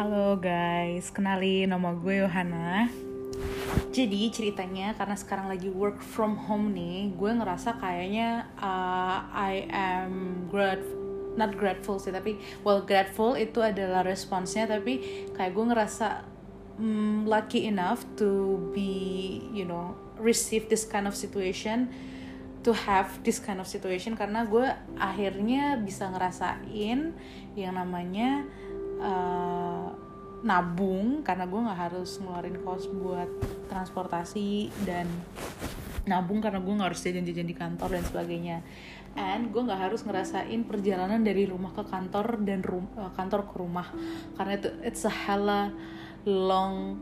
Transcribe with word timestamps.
Halo 0.00 0.32
guys, 0.40 1.12
kenali 1.12 1.68
nama 1.68 1.92
gue 1.92 2.24
Yohana. 2.24 2.88
Jadi 3.92 4.32
ceritanya 4.32 4.96
karena 4.96 5.12
sekarang 5.12 5.52
lagi 5.52 5.68
work 5.68 6.00
from 6.00 6.40
home 6.40 6.72
nih, 6.72 7.12
gue 7.20 7.28
ngerasa 7.28 7.76
kayaknya 7.76 8.48
uh, 8.56 9.28
I 9.28 9.68
am 9.68 10.48
grateful, 10.48 11.36
not 11.36 11.52
grateful 11.52 12.00
sih, 12.00 12.16
tapi 12.16 12.40
well 12.64 12.80
grateful 12.80 13.36
itu 13.36 13.60
adalah 13.60 14.00
responsnya, 14.00 14.64
tapi 14.64 15.28
kayak 15.36 15.52
gue 15.52 15.64
ngerasa 15.68 16.24
um, 16.80 17.28
lucky 17.28 17.68
enough 17.68 18.00
to 18.16 18.56
be, 18.72 19.44
you 19.52 19.68
know, 19.68 19.92
receive 20.16 20.64
this 20.72 20.88
kind 20.88 21.04
of 21.04 21.12
situation, 21.12 21.92
to 22.64 22.72
have 22.72 23.20
this 23.20 23.36
kind 23.36 23.60
of 23.60 23.68
situation 23.68 24.16
karena 24.16 24.48
gue 24.48 24.64
akhirnya 24.96 25.76
bisa 25.76 26.08
ngerasain 26.08 27.12
yang 27.52 27.74
namanya 27.76 28.48
uh, 29.00 29.79
nabung 30.40 31.20
karena 31.20 31.44
gue 31.44 31.60
nggak 31.60 31.80
harus 31.90 32.16
ngeluarin 32.20 32.56
kos 32.64 32.88
buat 32.88 33.28
transportasi 33.68 34.72
dan 34.88 35.06
nabung 36.08 36.40
karena 36.40 36.58
gue 36.58 36.72
nggak 36.72 36.88
harus 36.94 37.02
jajan-jajan 37.04 37.48
di 37.48 37.56
kantor 37.56 37.88
dan 38.00 38.04
sebagainya. 38.08 38.58
And 39.18 39.50
gue 39.50 39.62
nggak 39.62 39.90
harus 39.90 40.06
ngerasain 40.06 40.64
perjalanan 40.64 41.20
dari 41.20 41.44
rumah 41.44 41.74
ke 41.74 41.82
kantor 41.82 42.40
dan 42.46 42.62
rum 42.62 42.86
uh, 42.96 43.10
kantor 43.12 43.50
ke 43.50 43.54
rumah. 43.58 43.88
Karena 44.38 44.52
itu 44.56 44.68
it's 44.86 45.02
a 45.04 45.12
hella 45.12 45.74
long 46.24 46.96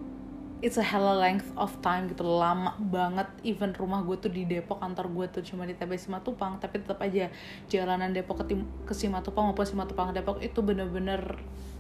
it's 0.58 0.74
a 0.74 0.82
hella 0.82 1.14
length 1.14 1.46
of 1.54 1.70
time 1.84 2.10
gitu 2.10 2.26
lama 2.26 2.74
banget. 2.78 3.30
Even 3.46 3.70
rumah 3.74 4.02
gue 4.02 4.18
tuh 4.18 4.30
di 4.30 4.42
Depok 4.42 4.82
kantor 4.82 5.06
gue 5.14 5.26
tuh 5.38 5.42
cuma 5.46 5.62
di 5.64 5.74
TB 5.78 5.94
Simatupang 5.94 6.58
tapi 6.58 6.82
tetap 6.82 6.98
aja 6.98 7.30
jalanan 7.70 8.10
Depok 8.10 8.42
ke, 8.42 8.58
ke 8.86 8.94
Simatupang 8.94 9.50
maupun 9.50 9.66
Simatupang 9.66 10.10
ke 10.10 10.22
Depok 10.22 10.42
itu 10.42 10.58
bener-bener 10.58 11.38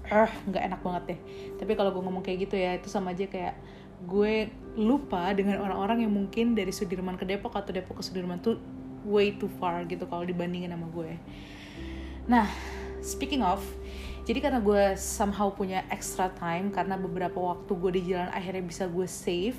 eh 0.08 0.30
nggak 0.46 0.62
enak 0.62 0.80
banget 0.80 1.02
deh. 1.14 1.18
Tapi 1.58 1.72
kalau 1.74 1.90
gue 1.90 2.02
ngomong 2.02 2.22
kayak 2.22 2.48
gitu 2.48 2.54
ya 2.54 2.78
itu 2.78 2.86
sama 2.86 3.12
aja 3.12 3.26
kayak 3.26 3.58
gue 4.06 4.46
lupa 4.78 5.34
dengan 5.34 5.58
orang-orang 5.58 6.06
yang 6.06 6.14
mungkin 6.14 6.54
dari 6.54 6.70
Sudirman 6.70 7.18
ke 7.18 7.26
Depok 7.26 7.58
atau 7.58 7.74
Depok 7.74 7.98
ke 7.98 8.02
Sudirman 8.06 8.38
tuh 8.38 8.62
way 9.02 9.34
too 9.34 9.50
far 9.58 9.82
gitu 9.90 10.06
kalau 10.06 10.22
dibandingin 10.22 10.70
sama 10.70 10.86
gue. 10.94 11.18
Nah 12.30 12.46
speaking 13.02 13.42
of 13.42 13.58
jadi 14.28 14.44
karena 14.44 14.60
gue 14.60 14.92
somehow 15.00 15.48
punya 15.48 15.88
extra 15.88 16.28
time 16.36 16.68
karena 16.68 17.00
beberapa 17.00 17.40
waktu 17.40 17.72
gue 17.72 17.90
di 17.96 18.02
jalan 18.12 18.28
akhirnya 18.28 18.60
bisa 18.60 18.84
gue 18.84 19.08
save 19.08 19.56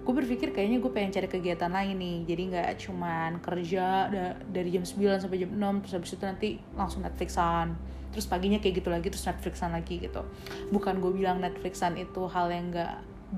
gue 0.00 0.14
berpikir 0.16 0.56
kayaknya 0.56 0.80
gue 0.80 0.88
pengen 0.88 1.12
cari 1.12 1.28
kegiatan 1.28 1.68
lain 1.68 1.96
nih. 2.00 2.18
Jadi 2.24 2.42
nggak 2.50 2.68
cuman 2.88 3.30
kerja 3.44 4.08
dari 4.48 4.68
jam 4.72 4.84
9 4.84 4.96
sampai 5.28 5.38
jam 5.44 5.52
6 5.52 5.84
terus 5.84 5.92
habis 5.92 6.10
itu 6.16 6.24
nanti 6.24 6.48
langsung 6.72 7.04
Netflixan. 7.04 7.76
Terus 8.10 8.26
paginya 8.26 8.58
kayak 8.58 8.80
gitu 8.80 8.88
lagi 8.88 9.06
terus 9.12 9.28
Netflixan 9.28 9.76
lagi 9.76 10.00
gitu. 10.00 10.24
Bukan 10.72 10.98
gue 11.04 11.12
bilang 11.12 11.38
Netflixan 11.38 12.00
itu 12.00 12.26
hal 12.32 12.48
yang 12.48 12.72
nggak 12.72 12.94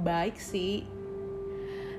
baik 0.06 0.38
sih. 0.38 0.86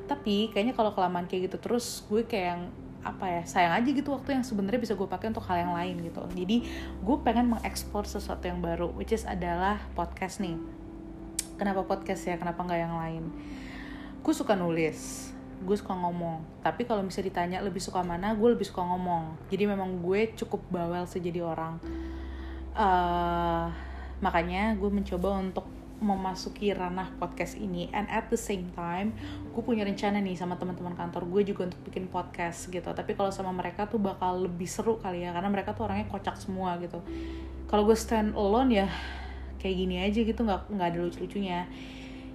Tapi 0.08 0.56
kayaknya 0.56 0.74
kalau 0.74 0.96
kelamaan 0.96 1.28
kayak 1.28 1.52
gitu 1.52 1.58
terus 1.60 2.08
gue 2.08 2.24
kayak 2.24 2.72
apa 3.04 3.28
ya 3.28 3.44
sayang 3.44 3.76
aja 3.76 3.90
gitu 3.92 4.16
waktu 4.16 4.40
yang 4.40 4.44
sebenarnya 4.48 4.80
bisa 4.80 4.96
gue 4.96 5.08
pakai 5.08 5.30
untuk 5.30 5.44
hal 5.46 5.60
yang 5.60 5.76
lain 5.76 6.00
gitu. 6.08 6.24
Jadi 6.34 6.66
gue 7.04 7.18
pengen 7.22 7.52
mengekspor 7.52 8.08
sesuatu 8.08 8.48
yang 8.48 8.64
baru 8.64 8.90
which 8.96 9.12
is 9.12 9.28
adalah 9.28 9.84
podcast 9.94 10.40
nih. 10.40 10.56
Kenapa 11.60 11.84
podcast 11.84 12.24
ya 12.26 12.40
kenapa 12.40 12.64
nggak 12.64 12.80
yang 12.80 12.96
lain? 12.96 13.24
Gue 14.24 14.34
suka 14.34 14.56
nulis 14.56 15.30
gue 15.64 15.76
suka 15.80 15.96
ngomong. 15.96 16.44
Tapi 16.60 16.84
kalau 16.84 17.02
bisa 17.08 17.24
ditanya 17.24 17.64
lebih 17.64 17.80
suka 17.80 18.04
mana 18.04 18.36
gue 18.36 18.50
lebih 18.52 18.68
suka 18.68 18.84
ngomong. 18.84 19.40
Jadi 19.48 19.64
memang 19.64 20.04
gue 20.04 20.36
cukup 20.36 20.60
bawel 20.68 21.08
sih 21.08 21.24
jadi 21.24 21.42
orang. 21.42 21.80
Uh, 22.76 23.72
makanya 24.20 24.76
gue 24.76 24.90
mencoba 24.92 25.40
untuk 25.40 25.66
memasuki 26.02 26.74
ranah 26.74 27.14
podcast 27.22 27.60
ini. 27.60 27.92
And 27.94 28.10
at 28.10 28.32
the 28.32 28.40
same 28.40 28.72
time 28.74 29.14
gue 29.54 29.62
punya 29.62 29.86
rencana 29.86 30.18
nih 30.24 30.34
sama 30.34 30.58
teman-teman 30.58 30.98
kantor 30.98 31.30
gue 31.30 31.54
juga 31.54 31.70
untuk 31.70 31.82
bikin 31.86 32.10
podcast 32.10 32.72
gitu. 32.72 32.90
Tapi 32.90 33.14
kalau 33.14 33.30
sama 33.30 33.54
mereka 33.54 33.86
tuh 33.86 34.02
bakal 34.02 34.48
lebih 34.48 34.66
seru 34.66 34.98
kali 34.98 35.28
ya 35.28 35.36
karena 35.36 35.50
mereka 35.52 35.78
tuh 35.78 35.86
orangnya 35.86 36.10
kocak 36.10 36.40
semua 36.40 36.80
gitu. 36.82 37.04
Kalau 37.70 37.84
gue 37.86 37.98
stand 37.98 38.34
alone 38.34 38.72
ya 38.74 38.88
kayak 39.62 39.76
gini 39.80 39.96
aja 40.04 40.20
gitu 40.20 40.42
nggak 40.44 40.72
nggak 40.74 40.88
ada 40.94 41.00
lucu-lucunya. 41.00 41.68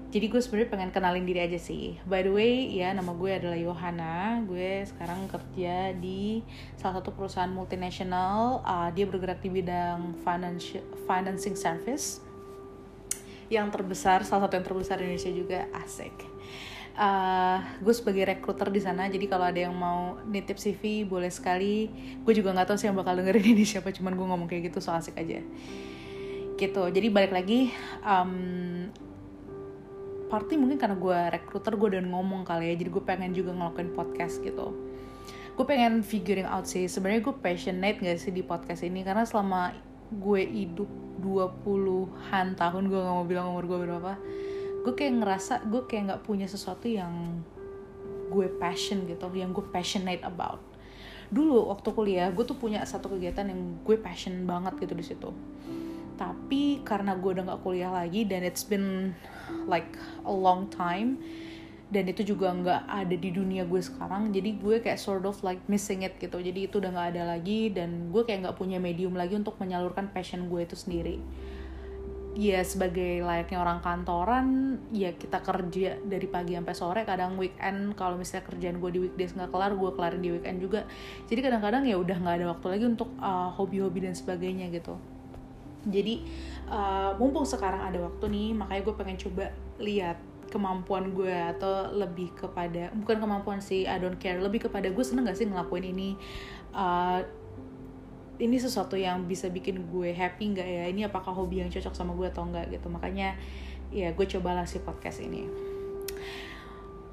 Jadi 0.08 0.32
gue 0.32 0.40
sebenarnya 0.40 0.72
pengen 0.72 0.88
kenalin 0.88 1.28
diri 1.28 1.44
aja 1.44 1.60
sih. 1.60 2.00
By 2.08 2.24
the 2.24 2.32
way 2.32 2.72
ya 2.72 2.96
nama 2.96 3.12
gue 3.12 3.28
adalah 3.28 3.60
Yohana. 3.60 4.40
Gue 4.48 4.80
sekarang 4.88 5.28
kerja 5.28 5.92
di 5.92 6.40
salah 6.80 7.04
satu 7.04 7.12
perusahaan 7.12 7.52
multinasional. 7.52 8.64
Uh, 8.64 8.88
dia 8.96 9.04
bergerak 9.04 9.44
di 9.44 9.52
bidang 9.52 10.16
finance 10.24 10.80
financing 11.04 11.52
service 11.52 12.24
yang 13.48 13.72
terbesar 13.72 14.24
salah 14.24 14.46
satu 14.46 14.60
yang 14.60 14.66
terbesar 14.66 15.00
di 15.00 15.08
Indonesia 15.08 15.32
juga 15.32 15.58
asik. 15.84 16.14
Uh, 16.98 17.62
gue 17.78 17.94
sebagai 17.94 18.26
rekruter 18.26 18.74
di 18.74 18.82
sana 18.82 19.06
jadi 19.06 19.30
kalau 19.30 19.46
ada 19.46 19.70
yang 19.70 19.76
mau 19.76 20.18
nitip 20.28 20.58
CV 20.60 21.06
boleh 21.08 21.30
sekali. 21.32 21.88
Gue 22.26 22.34
juga 22.36 22.52
nggak 22.52 22.74
tahu 22.74 22.76
sih 22.76 22.90
yang 22.90 22.98
bakal 22.98 23.16
dengerin 23.16 23.54
ini 23.54 23.64
siapa 23.64 23.94
cuman 23.94 24.12
gue 24.18 24.26
ngomong 24.26 24.48
kayak 24.50 24.72
gitu 24.72 24.82
so 24.82 24.92
asik 24.92 25.16
aja. 25.16 25.40
Gitu 26.58 26.82
jadi 26.90 27.06
balik 27.08 27.30
lagi 27.30 27.70
um, 28.02 28.90
party 30.28 30.60
mungkin 30.60 30.76
karena 30.76 30.98
gue 30.98 31.18
rekruter 31.40 31.72
gue 31.78 31.88
udah 31.96 32.02
ngomong 32.04 32.44
kali 32.44 32.70
ya 32.70 32.74
jadi 32.76 32.90
gue 32.92 33.02
pengen 33.06 33.32
juga 33.32 33.54
ngelakuin 33.54 33.94
podcast 33.96 34.42
gitu. 34.44 34.74
Gue 35.54 35.66
pengen 35.66 36.02
figuring 36.06 36.46
out 36.46 36.66
sih 36.66 36.86
sebenarnya 36.86 37.24
gue 37.24 37.34
passionate 37.34 37.98
gak 37.98 38.18
sih 38.20 38.30
di 38.30 38.42
podcast 38.42 38.82
ini? 38.86 39.02
Karena 39.02 39.26
selama 39.26 39.74
gue 40.08 40.42
hidup 40.44 40.88
20-an 41.20 42.56
tahun 42.56 42.84
gue 42.88 42.98
gak 42.98 43.14
mau 43.14 43.26
bilang 43.26 43.52
umur 43.52 43.64
gue 43.68 43.78
berapa 43.84 44.12
gue 44.86 44.94
kayak 44.94 45.20
ngerasa 45.20 45.54
gue 45.68 45.84
kayak 45.84 46.02
nggak 46.08 46.22
punya 46.24 46.46
sesuatu 46.48 46.88
yang 46.88 47.42
gue 48.28 48.46
passion 48.60 49.08
gitu 49.08 49.26
yang 49.32 49.50
gue 49.56 49.64
passionate 49.72 50.20
about. 50.22 50.60
Dulu 51.28 51.68
waktu 51.72 51.88
kuliah 51.92 52.28
gue 52.32 52.44
tuh 52.44 52.56
punya 52.56 52.84
satu 52.84 53.12
kegiatan 53.12 53.48
yang 53.48 53.80
gue 53.84 53.96
passion 54.00 54.44
banget 54.48 54.76
gitu 54.80 54.94
di 54.96 55.04
situ. 55.04 55.30
Tapi 56.16 56.84
karena 56.84 57.16
gue 57.16 57.30
udah 57.36 57.44
gak 57.56 57.62
kuliah 57.64 57.92
lagi 57.92 58.24
dan 58.24 58.44
it's 58.44 58.64
been 58.64 59.12
like 59.68 59.96
a 60.24 60.32
long 60.32 60.68
time 60.72 61.20
dan 61.88 62.04
itu 62.04 62.36
juga 62.36 62.52
nggak 62.52 62.82
ada 62.84 63.16
di 63.16 63.30
dunia 63.32 63.64
gue 63.64 63.80
sekarang. 63.80 64.28
Jadi 64.28 64.60
gue 64.60 64.76
kayak 64.84 65.00
sort 65.00 65.24
of 65.24 65.40
like 65.40 65.64
missing 65.72 66.04
it 66.04 66.20
gitu. 66.20 66.36
Jadi 66.36 66.68
itu 66.68 66.84
udah 66.84 66.92
nggak 66.92 67.08
ada 67.16 67.22
lagi. 67.32 67.72
Dan 67.72 68.12
gue 68.12 68.28
kayak 68.28 68.44
nggak 68.44 68.56
punya 68.60 68.76
medium 68.76 69.16
lagi 69.16 69.40
untuk 69.40 69.56
menyalurkan 69.56 70.12
passion 70.12 70.52
gue 70.52 70.68
itu 70.68 70.76
sendiri. 70.76 71.16
Ya 72.38 72.60
sebagai 72.62 73.24
layaknya 73.24 73.58
orang 73.58 73.80
kantoran 73.82 74.78
ya 74.94 75.10
kita 75.16 75.42
kerja 75.42 75.98
dari 76.04 76.28
pagi 76.28 76.54
sampai 76.60 76.76
sore 76.76 77.00
kadang 77.08 77.40
weekend. 77.40 77.96
Kalau 77.96 78.20
misalnya 78.20 78.44
kerjaan 78.52 78.84
gue 78.84 78.90
di 78.92 79.00
weekdays 79.08 79.32
nggak 79.32 79.48
kelar 79.48 79.72
gue 79.72 79.90
kelarin 79.96 80.20
di 80.20 80.30
weekend 80.36 80.60
juga. 80.60 80.84
Jadi 81.24 81.40
kadang-kadang 81.40 81.88
ya 81.88 81.96
udah 81.96 82.16
nggak 82.20 82.36
ada 82.36 82.46
waktu 82.52 82.66
lagi 82.68 82.84
untuk 82.84 83.08
uh, 83.16 83.48
hobi-hobi 83.56 84.04
dan 84.04 84.12
sebagainya 84.12 84.68
gitu. 84.76 85.00
Jadi 85.88 86.20
uh, 86.68 87.16
mumpung 87.16 87.48
sekarang 87.48 87.80
ada 87.80 87.96
waktu 88.04 88.28
nih 88.28 88.48
makanya 88.52 88.82
gue 88.84 88.94
pengen 88.94 89.16
coba 89.16 89.44
lihat 89.80 90.20
kemampuan 90.48 91.12
gue 91.12 91.32
atau 91.32 91.92
lebih 91.92 92.32
kepada 92.34 92.90
bukan 92.96 93.16
kemampuan 93.20 93.60
sih 93.62 93.84
I 93.84 94.00
don't 94.00 94.16
care. 94.16 94.40
Lebih 94.40 94.68
kepada 94.68 94.88
gue 94.88 95.04
seneng 95.04 95.28
gak 95.28 95.38
sih 95.38 95.46
ngelakuin 95.46 95.92
ini? 95.92 96.18
Uh, 96.72 97.22
ini 98.38 98.56
sesuatu 98.56 98.94
yang 98.94 99.26
bisa 99.26 99.50
bikin 99.50 99.90
gue 99.90 100.14
happy 100.14 100.54
nggak 100.54 100.68
ya? 100.68 100.84
Ini 100.88 101.10
apakah 101.10 101.34
hobi 101.34 101.60
yang 101.62 101.70
cocok 101.70 101.94
sama 101.94 102.14
gue 102.14 102.30
atau 102.30 102.46
enggak 102.46 102.70
gitu. 102.70 102.86
Makanya 102.88 103.34
ya 103.90 104.14
gue 104.14 104.26
cobalah 104.26 104.64
si 104.64 104.78
podcast 104.80 105.20
ini. 105.22 105.44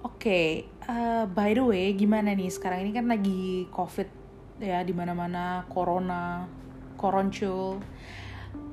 Oke 0.05 0.21
okay, 0.21 0.49
uh, 0.85 1.25
by 1.25 1.57
the 1.57 1.65
way 1.65 1.93
gimana 1.97 2.37
nih? 2.37 2.53
Sekarang 2.53 2.85
ini 2.85 2.93
kan 2.93 3.09
lagi 3.09 3.65
covid 3.73 4.07
ya 4.61 4.85
di 4.85 4.93
mana-mana 4.95 5.65
corona 5.67 6.45
koroncul 6.95 7.81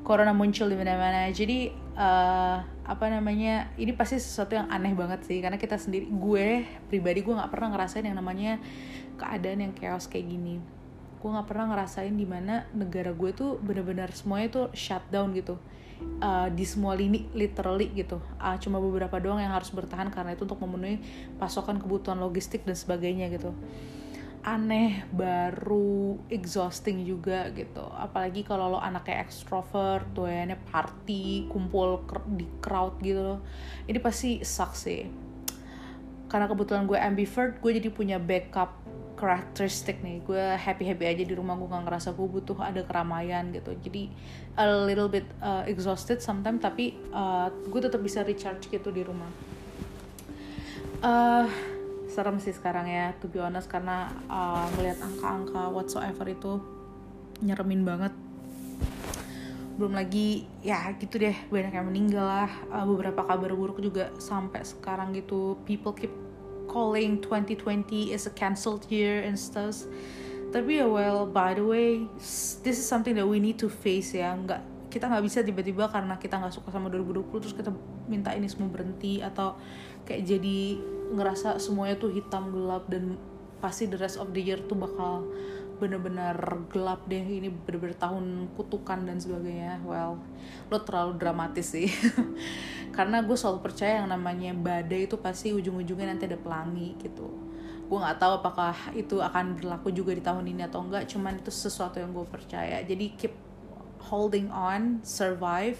corona 0.02 0.34
muncul 0.34 0.66
di 0.66 0.76
mana-mana. 0.76 1.30
Jadi 1.30 1.70
uh, 1.94 2.58
apa 2.82 3.06
namanya 3.08 3.70
ini 3.78 3.94
pasti 3.94 4.18
sesuatu 4.18 4.58
yang 4.58 4.68
aneh 4.68 4.92
banget 4.92 5.22
sih. 5.26 5.38
Karena 5.38 5.56
kita 5.56 5.78
sendiri 5.78 6.10
gue 6.10 6.66
pribadi 6.90 7.22
gue 7.22 7.34
nggak 7.34 7.50
pernah 7.50 7.74
ngerasain 7.74 8.04
yang 8.04 8.18
namanya 8.18 8.58
keadaan 9.16 9.62
yang 9.70 9.72
chaos 9.78 10.10
kayak 10.10 10.26
gini. 10.28 10.58
Gue 11.22 11.30
nggak 11.30 11.46
pernah 11.46 11.70
ngerasain 11.72 12.12
di 12.12 12.26
mana 12.26 12.66
negara 12.74 13.14
gue 13.14 13.30
tuh 13.30 13.62
bener-bener 13.62 14.10
semuanya 14.12 14.48
tuh 14.50 14.66
shutdown 14.74 15.32
gitu. 15.38 15.56
Uh, 16.18 16.50
di 16.50 16.66
semua 16.66 16.98
lini 16.98 17.30
literally 17.30 17.86
gitu. 17.94 18.18
Uh, 18.42 18.58
cuma 18.58 18.82
beberapa 18.82 19.22
doang 19.22 19.38
yang 19.38 19.54
harus 19.54 19.70
bertahan 19.70 20.10
karena 20.10 20.34
itu 20.34 20.42
untuk 20.42 20.58
memenuhi 20.58 20.98
pasokan 21.38 21.78
kebutuhan 21.78 22.18
logistik 22.18 22.66
dan 22.66 22.74
sebagainya 22.74 23.30
gitu 23.30 23.54
aneh 24.42 25.06
baru 25.14 26.18
exhausting 26.26 27.06
juga 27.06 27.46
gitu. 27.54 27.82
Apalagi 27.94 28.42
kalau 28.42 28.74
lo 28.74 28.78
anaknya 28.82 29.22
extrovert 29.22 30.02
tuh 30.10 30.26
ya 30.26 30.42
party 30.58 31.46
kumpul 31.46 32.02
di 32.34 32.46
crowd 32.58 32.98
gitu 32.98 33.38
ini 33.86 33.98
pasti 34.02 34.42
sucks 34.42 34.90
sih. 34.90 35.06
Karena 36.26 36.50
kebetulan 36.50 36.90
gue 36.90 36.98
ambivert 36.98 37.62
gue 37.62 37.70
jadi 37.78 37.88
punya 37.94 38.18
backup 38.18 38.82
karakteristik 39.14 40.02
nih. 40.02 40.18
Gue 40.26 40.42
happy 40.58 40.90
happy 40.90 41.04
aja 41.06 41.22
di 41.22 41.34
rumah 41.38 41.54
gue 41.54 41.70
gak 41.70 41.86
ngerasa 41.86 42.10
gue 42.10 42.26
butuh 42.26 42.58
ada 42.58 42.82
keramaian 42.82 43.46
gitu. 43.54 43.70
Jadi 43.78 44.10
a 44.58 44.66
little 44.66 45.06
bit 45.06 45.24
uh, 45.38 45.62
exhausted 45.70 46.18
sometimes 46.18 46.58
tapi 46.58 46.98
uh, 47.14 47.46
gue 47.70 47.78
tetap 47.78 48.02
bisa 48.02 48.26
recharge 48.26 48.66
gitu 48.66 48.90
di 48.90 49.06
rumah. 49.06 49.30
Uh, 50.98 51.46
serem 52.12 52.36
sih 52.36 52.52
sekarang 52.52 52.84
ya 52.84 53.16
to 53.16 53.26
be 53.32 53.40
honest 53.40 53.72
karena 53.72 54.12
uh, 54.28 54.68
melihat 54.76 55.00
angka-angka 55.00 55.72
whatsoever 55.72 56.28
itu 56.28 56.60
nyeremin 57.40 57.88
banget. 57.88 58.12
Belum 59.80 59.96
lagi 59.96 60.44
ya 60.60 60.92
gitu 61.00 61.16
deh 61.16 61.32
banyak 61.48 61.72
yang 61.72 61.88
meninggal 61.88 62.28
lah. 62.28 62.52
Uh, 62.68 62.84
beberapa 62.84 63.24
kabar 63.24 63.56
buruk 63.56 63.80
juga 63.80 64.12
sampai 64.20 64.60
sekarang 64.60 65.16
gitu. 65.16 65.56
People 65.64 65.96
keep 65.96 66.12
calling 66.68 67.16
2020 67.24 68.12
is 68.12 68.28
a 68.28 68.32
cancelled 68.36 68.84
year 68.92 69.24
and 69.24 69.40
stuff. 69.40 69.88
Tapi 70.52 70.84
ya 70.84 70.86
well 70.86 71.24
by 71.24 71.56
the 71.56 71.64
way 71.64 72.04
this 72.60 72.76
is 72.76 72.84
something 72.84 73.16
that 73.16 73.24
we 73.24 73.40
need 73.40 73.56
to 73.56 73.72
face 73.72 74.12
ya. 74.12 74.36
Nggak 74.36 74.60
kita 74.92 75.08
nggak 75.08 75.24
bisa 75.24 75.40
tiba-tiba 75.40 75.88
karena 75.88 76.20
kita 76.20 76.36
nggak 76.36 76.52
suka 76.52 76.68
sama 76.68 76.92
2020 76.92 77.40
terus 77.40 77.56
kita 77.56 77.72
minta 78.12 78.36
ini 78.36 78.44
semua 78.44 78.68
berhenti 78.68 79.24
atau 79.24 79.56
kayak 80.08 80.22
jadi 80.26 80.58
ngerasa 81.12 81.60
semuanya 81.60 82.00
tuh 82.00 82.10
hitam 82.10 82.50
gelap 82.50 82.88
dan 82.88 83.20
pasti 83.62 83.86
the 83.86 83.98
rest 84.00 84.18
of 84.18 84.34
the 84.34 84.42
year 84.42 84.58
tuh 84.66 84.74
bakal 84.74 85.28
bener-bener 85.82 86.34
gelap 86.70 87.02
deh. 87.10 87.22
Ini 87.22 87.50
bener-bener 87.66 87.98
tahun 87.98 88.50
kutukan 88.54 89.02
dan 89.02 89.18
sebagainya. 89.18 89.82
Well 89.82 90.22
lo 90.70 90.78
terlalu 90.82 91.18
dramatis 91.18 91.74
sih. 91.74 91.90
Karena 92.96 93.24
gue 93.24 93.34
selalu 93.34 93.64
percaya 93.64 94.04
yang 94.04 94.10
namanya 94.10 94.54
badai 94.54 95.10
itu 95.10 95.18
pasti 95.18 95.50
ujung-ujungnya 95.50 96.14
nanti 96.14 96.30
ada 96.30 96.38
pelangi 96.38 96.94
gitu. 97.02 97.28
Gue 97.90 97.98
nggak 97.98 98.18
tahu 98.22 98.32
apakah 98.40 98.74
itu 98.96 99.20
akan 99.20 99.58
berlaku 99.58 99.92
juga 99.92 100.16
di 100.16 100.22
tahun 100.24 100.48
ini 100.48 100.64
atau 100.64 100.80
enggak 100.86 101.10
cuman 101.10 101.40
itu 101.42 101.50
sesuatu 101.50 101.98
yang 101.98 102.14
gue 102.14 102.24
percaya. 102.24 102.80
Jadi 102.84 103.18
keep 103.18 103.34
holding 104.02 104.48
on 104.50 105.02
survive 105.04 105.76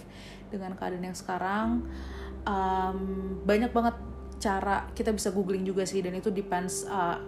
dengan 0.50 0.74
keadaan 0.76 1.04
yang 1.04 1.16
sekarang. 1.16 1.86
Um, 2.42 2.98
banyak 3.46 3.70
banget 3.70 3.94
cara 4.42 4.90
kita 4.90 5.14
bisa 5.14 5.30
googling 5.30 5.62
juga 5.62 5.86
sih 5.86 6.02
dan 6.02 6.18
itu 6.18 6.34
depends 6.34 6.82
uh, 6.90 7.22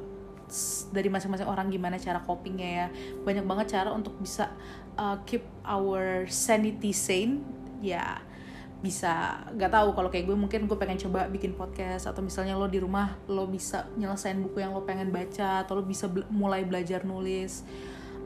dari 0.90 1.06
masing-masing 1.06 1.46
orang 1.46 1.70
gimana 1.70 1.94
cara 2.02 2.18
copingnya 2.18 2.68
ya. 2.68 2.86
Banyak 3.22 3.46
banget 3.46 3.78
cara 3.78 3.94
untuk 3.94 4.18
bisa 4.18 4.50
uh, 4.98 5.22
keep 5.22 5.46
our 5.62 6.26
sanity 6.26 6.90
sane. 6.90 7.38
Ya 7.78 8.18
bisa 8.84 9.40
nggak 9.56 9.72
tahu 9.72 9.88
kalau 9.96 10.12
kayak 10.12 10.28
gue 10.28 10.36
mungkin 10.36 10.68
gue 10.68 10.76
pengen 10.76 11.00
coba 11.00 11.24
bikin 11.32 11.56
podcast 11.56 12.04
atau 12.04 12.20
misalnya 12.20 12.52
lo 12.52 12.68
di 12.68 12.76
rumah 12.76 13.16
lo 13.32 13.48
bisa 13.48 13.88
nyelesain 13.96 14.36
buku 14.44 14.60
yang 14.60 14.76
lo 14.76 14.84
pengen 14.84 15.08
baca 15.08 15.64
atau 15.64 15.80
lo 15.80 15.88
bisa 15.88 16.04
be 16.04 16.20
mulai 16.28 16.68
belajar 16.68 17.00
nulis. 17.08 17.64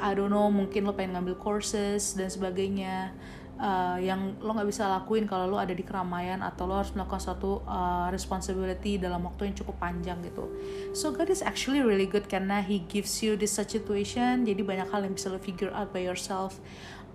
I 0.02 0.18
don't 0.18 0.34
know 0.34 0.50
mungkin 0.50 0.82
lo 0.82 0.98
pengen 0.98 1.14
ngambil 1.14 1.38
courses 1.38 2.18
dan 2.18 2.26
sebagainya 2.26 3.14
uh, 3.58 3.98
yang 3.98 4.38
lo 4.38 4.54
nggak 4.54 4.70
bisa 4.70 4.86
lakuin 4.86 5.26
kalau 5.26 5.50
lo 5.50 5.58
ada 5.58 5.74
di 5.74 5.82
keramaian 5.82 6.40
atau 6.40 6.64
lo 6.64 6.78
harus 6.78 6.94
melakukan 6.94 7.20
suatu 7.20 7.60
uh, 7.66 8.08
responsibility 8.08 8.96
dalam 8.96 9.26
waktu 9.26 9.52
yang 9.52 9.56
cukup 9.58 9.76
panjang 9.82 10.22
gitu. 10.24 10.48
So 10.94 11.10
God 11.10 11.28
is 11.28 11.42
actually 11.42 11.82
really 11.82 12.06
good 12.06 12.30
karena 12.30 12.62
He 12.62 12.86
gives 12.86 13.20
you 13.20 13.34
this 13.34 13.58
such 13.58 13.74
situation. 13.74 14.46
Jadi 14.46 14.62
banyak 14.62 14.88
hal 14.88 15.04
yang 15.04 15.14
bisa 15.18 15.28
lo 15.28 15.42
figure 15.42 15.74
out 15.74 15.90
by 15.90 16.06
yourself. 16.06 16.62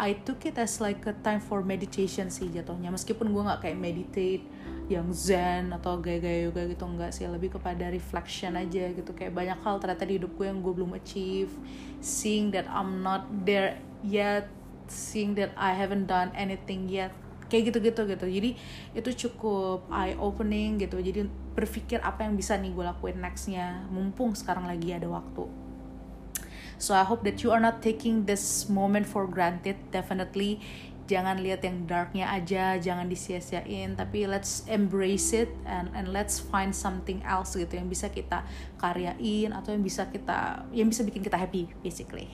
I 0.01 0.17
took 0.25 0.49
it 0.49 0.57
as 0.57 0.81
like 0.81 1.05
a 1.05 1.13
time 1.21 1.37
for 1.37 1.61
meditation 1.61 2.33
sih 2.33 2.49
jatuhnya. 2.49 2.89
Meskipun 2.89 3.29
gue 3.29 3.43
nggak 3.45 3.61
kayak 3.63 3.77
meditate 3.77 4.43
yang 4.91 5.07
zen 5.15 5.71
atau 5.71 5.95
gaya-gaya 5.95 6.51
yoga 6.51 6.67
gitu 6.67 6.83
enggak 6.83 7.15
sih 7.15 7.23
lebih 7.23 7.55
kepada 7.55 7.87
reflection 7.87 8.59
aja 8.59 8.91
gitu 8.91 9.15
kayak 9.15 9.31
banyak 9.31 9.55
hal 9.63 9.79
ternyata 9.79 10.03
di 10.03 10.19
hidup 10.19 10.35
gue 10.35 10.43
yang 10.43 10.59
gue 10.59 10.73
belum 10.75 10.91
achieve 10.99 11.51
seeing 12.03 12.51
that 12.51 12.67
I'm 12.67 12.99
not 12.99 13.23
there 13.47 13.79
yet 14.03 14.51
seeing 14.87 15.35
that 15.39 15.53
I 15.55 15.75
haven't 15.75 16.09
done 16.09 16.33
anything 16.35 16.89
yet. 16.89 17.11
Kayak 17.51 17.69
gitu-gitu 17.69 18.01
gitu. 18.09 18.25
Jadi 18.25 18.49
itu 18.97 19.09
cukup 19.27 19.85
eye 19.93 20.17
opening 20.17 20.81
gitu. 20.81 20.97
Jadi 20.97 21.29
berpikir 21.53 22.01
apa 22.01 22.25
yang 22.25 22.33
bisa 22.33 22.57
nih 22.57 22.73
gue 22.73 22.81
lakuin 22.81 23.21
nextnya. 23.21 23.85
Mumpung 23.93 24.33
sekarang 24.33 24.65
lagi 24.65 24.89
ada 24.89 25.05
waktu. 25.05 25.45
So 26.81 26.97
I 26.97 27.05
hope 27.05 27.21
that 27.23 27.45
you 27.45 27.53
are 27.53 27.61
not 27.61 27.85
taking 27.85 28.25
this 28.25 28.67
moment 28.67 29.05
for 29.05 29.29
granted. 29.29 29.77
Definitely 29.93 30.59
jangan 31.05 31.39
lihat 31.39 31.61
yang 31.61 31.85
darknya 31.85 32.25
aja. 32.33 32.75
Jangan 32.81 33.05
disia-siain. 33.05 33.93
Tapi 33.93 34.25
let's 34.25 34.65
embrace 34.65 35.31
it 35.31 35.53
and 35.69 35.93
and 35.93 36.09
let's 36.09 36.41
find 36.41 36.73
something 36.73 37.21
else 37.21 37.53
gitu 37.53 37.77
yang 37.77 37.85
bisa 37.85 38.09
kita 38.09 38.41
karyain 38.81 39.53
atau 39.53 39.71
yang 39.71 39.85
bisa 39.85 40.09
kita 40.09 40.65
yang 40.73 40.89
bisa 40.89 41.05
bikin 41.05 41.21
kita 41.21 41.37
happy 41.37 41.69
basically 41.85 42.27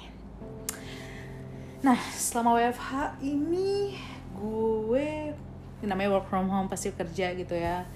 Nah, 1.79 1.95
selama 2.11 2.59
WFH 2.59 3.23
ini 3.23 3.95
gue 4.35 5.31
namanya 5.79 6.19
work 6.19 6.27
from 6.27 6.51
home 6.51 6.67
pasti 6.67 6.91
kerja 6.91 7.31
gitu 7.39 7.55
ya. 7.55 7.87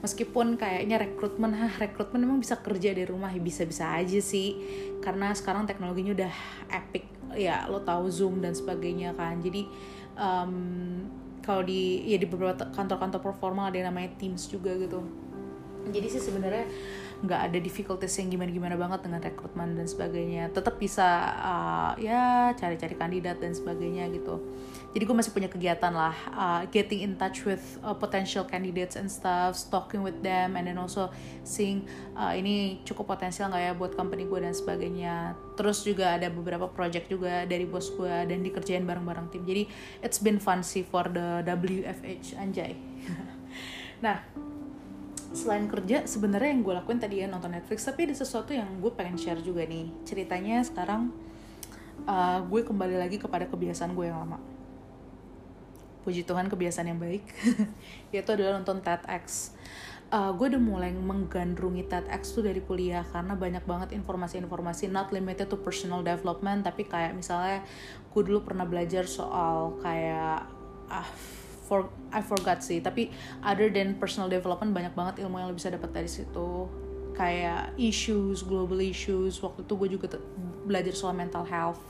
Meskipun 0.00 0.56
kayaknya 0.56 0.96
rekrutmen, 1.04 1.52
hah 1.52 1.72
rekrutmen 1.76 2.24
memang 2.24 2.40
bisa 2.40 2.56
kerja 2.56 2.96
di 2.96 3.04
rumah 3.04 3.28
ya 3.28 3.40
bisa-bisa 3.40 3.92
aja 3.92 4.20
sih. 4.24 4.56
Karena 5.04 5.36
sekarang 5.36 5.68
teknologinya 5.68 6.16
udah 6.16 6.32
epic 6.72 7.04
ya 7.36 7.68
lo 7.68 7.84
tahu 7.84 8.08
Zoom 8.08 8.40
dan 8.40 8.56
sebagainya 8.56 9.12
kan. 9.12 9.36
Jadi 9.44 9.68
um, 10.16 10.52
kalau 11.44 11.60
di 11.60 12.08
ya 12.08 12.16
di 12.16 12.24
beberapa 12.24 12.72
kantor-kantor 12.72 13.20
performa 13.20 13.68
ada 13.68 13.76
yang 13.76 13.92
namanya 13.92 14.16
Teams 14.16 14.48
juga 14.48 14.72
gitu. 14.80 15.04
Jadi 15.92 16.06
sih 16.08 16.22
sebenarnya 16.24 16.66
nggak 17.24 17.40
ada 17.48 17.58
difficulties 17.62 18.12
yang 18.20 18.28
gimana-gimana 18.28 18.76
banget 18.76 19.08
dengan 19.08 19.20
rekrutmen 19.24 19.72
dan 19.72 19.88
sebagainya. 19.88 20.52
Tetap 20.52 20.76
bisa 20.76 21.06
uh, 21.40 21.92
ya 21.96 22.52
cari-cari 22.52 22.92
kandidat 22.92 23.40
dan 23.40 23.56
sebagainya 23.56 24.10
gitu. 24.12 24.36
Jadi 24.92 25.04
gue 25.04 25.16
masih 25.16 25.32
punya 25.32 25.48
kegiatan 25.52 25.92
lah 25.92 26.16
uh, 26.32 26.62
getting 26.72 27.04
in 27.04 27.12
touch 27.20 27.44
with 27.44 27.60
uh, 27.84 27.92
potential 27.92 28.48
candidates 28.48 28.96
and 28.96 29.12
stuff 29.12 29.52
talking 29.68 30.00
with 30.00 30.16
them 30.24 30.56
and 30.56 30.64
then 30.64 30.80
also 30.80 31.12
seeing 31.44 31.84
uh, 32.16 32.32
ini 32.32 32.80
cukup 32.84 33.12
potensial 33.12 33.52
nggak 33.52 33.60
ya 33.60 33.72
buat 33.76 33.92
company 33.96 34.28
gue 34.28 34.40
dan 34.40 34.52
sebagainya. 34.56 35.36
Terus 35.56 35.84
juga 35.84 36.16
ada 36.16 36.28
beberapa 36.28 36.68
project 36.68 37.08
juga 37.12 37.44
dari 37.44 37.64
bos 37.64 37.92
gue 37.92 38.28
dan 38.28 38.40
dikerjain 38.44 38.84
bareng-bareng 38.84 39.32
tim. 39.32 39.44
Jadi 39.44 39.68
it's 40.00 40.20
been 40.20 40.36
fun 40.36 40.60
sih 40.60 40.84
for 40.84 41.08
the 41.08 41.44
WFH 41.44 42.36
anjay. 42.36 42.76
Nah 43.96 44.20
selain 45.36 45.68
kerja 45.68 46.08
sebenarnya 46.08 46.56
yang 46.56 46.64
gue 46.64 46.74
lakuin 46.74 46.96
tadi 46.96 47.20
ya 47.20 47.28
nonton 47.28 47.52
Netflix 47.52 47.84
tapi 47.84 48.08
ada 48.08 48.16
sesuatu 48.16 48.56
yang 48.56 48.80
gue 48.80 48.88
pengen 48.96 49.20
share 49.20 49.44
juga 49.44 49.68
nih. 49.68 49.92
Ceritanya 50.08 50.64
sekarang 50.64 51.12
uh, 52.08 52.40
gue 52.40 52.64
kembali 52.64 52.96
lagi 52.96 53.20
kepada 53.20 53.44
kebiasaan 53.44 53.92
gue 53.92 54.08
yang 54.08 54.24
lama. 54.24 54.40
Puji 56.08 56.24
Tuhan 56.24 56.48
kebiasaan 56.48 56.88
yang 56.88 56.96
baik 56.96 57.28
yaitu 58.16 58.30
adalah 58.32 58.56
nonton 58.56 58.80
TEDx. 58.80 59.52
Uh, 60.06 60.30
gue 60.38 60.54
udah 60.54 60.62
mulai 60.62 60.94
menggandrungi 60.94 61.84
TEDx 61.84 62.32
tuh 62.32 62.46
dari 62.46 62.62
kuliah 62.64 63.04
karena 63.10 63.36
banyak 63.36 63.66
banget 63.68 63.92
informasi-informasi 63.92 64.88
not 64.88 65.10
limited 65.12 65.50
to 65.50 65.58
personal 65.58 66.00
development 66.00 66.62
tapi 66.62 66.86
kayak 66.86 67.12
misalnya 67.12 67.60
gue 68.14 68.22
dulu 68.22 68.46
pernah 68.46 68.64
belajar 68.64 69.04
soal 69.04 69.76
kayak 69.82 70.46
uh, 70.88 71.10
for 71.66 71.90
I 72.14 72.22
forgot 72.22 72.62
sih 72.62 72.78
tapi 72.78 73.10
other 73.42 73.66
than 73.66 73.98
personal 73.98 74.30
development 74.30 74.70
banyak 74.70 74.94
banget 74.94 75.26
ilmu 75.26 75.42
yang 75.42 75.50
lo 75.50 75.54
bisa 75.58 75.74
dapat 75.74 75.90
dari 75.90 76.10
situ. 76.10 76.70
Kayak 77.16 77.72
issues 77.80 78.44
global 78.44 78.76
issues 78.76 79.40
waktu 79.40 79.64
itu 79.64 79.72
gue 79.72 79.88
juga 79.96 80.20
belajar 80.68 80.92
soal 80.92 81.16
mental 81.16 81.48
health 81.48 81.80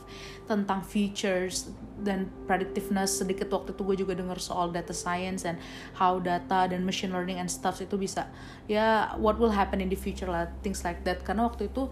tentang 0.46 0.86
features 0.86 1.74
dan 1.98 2.30
predictiveness. 2.46 3.18
Sedikit 3.18 3.50
waktu 3.50 3.74
itu 3.74 3.82
gue 3.82 3.96
juga 4.06 4.14
dengar 4.14 4.38
soal 4.38 4.70
data 4.70 4.94
science 4.94 5.42
and 5.42 5.58
how 5.98 6.22
data 6.22 6.70
dan 6.70 6.86
machine 6.86 7.10
learning 7.10 7.42
and 7.42 7.50
stuff 7.50 7.82
itu 7.82 7.98
bisa 7.98 8.30
ya 8.70 9.18
what 9.18 9.34
will 9.42 9.50
happen 9.50 9.82
in 9.82 9.90
the 9.90 9.98
future 9.98 10.30
lah 10.30 10.46
things 10.62 10.86
like 10.86 11.02
that. 11.02 11.26
Karena 11.26 11.50
waktu 11.50 11.74
itu 11.74 11.90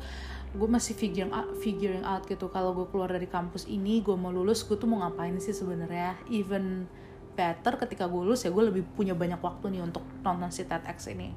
gue 0.54 0.68
masih 0.70 0.94
figuring 0.94 1.34
out, 1.34 1.50
figuring 1.58 2.06
out 2.06 2.22
gitu 2.30 2.46
kalau 2.46 2.70
gue 2.70 2.86
keluar 2.86 3.10
dari 3.10 3.26
kampus 3.26 3.66
ini 3.66 3.98
gue 3.98 4.14
mau 4.14 4.30
lulus 4.30 4.62
gue 4.62 4.78
tuh 4.78 4.86
mau 4.86 5.02
ngapain 5.02 5.34
sih 5.42 5.50
sebenarnya? 5.50 6.14
Even 6.30 6.86
better 7.34 7.76
ketika 7.76 8.06
gue 8.06 8.22
lulus 8.22 8.46
ya 8.46 8.50
gue 8.54 8.64
lebih 8.70 8.86
punya 8.94 9.12
banyak 9.12 9.42
waktu 9.42 9.74
nih 9.74 9.82
untuk 9.82 10.06
nonton 10.22 10.50
si 10.54 10.64
TEDx 10.64 11.10
ini. 11.10 11.34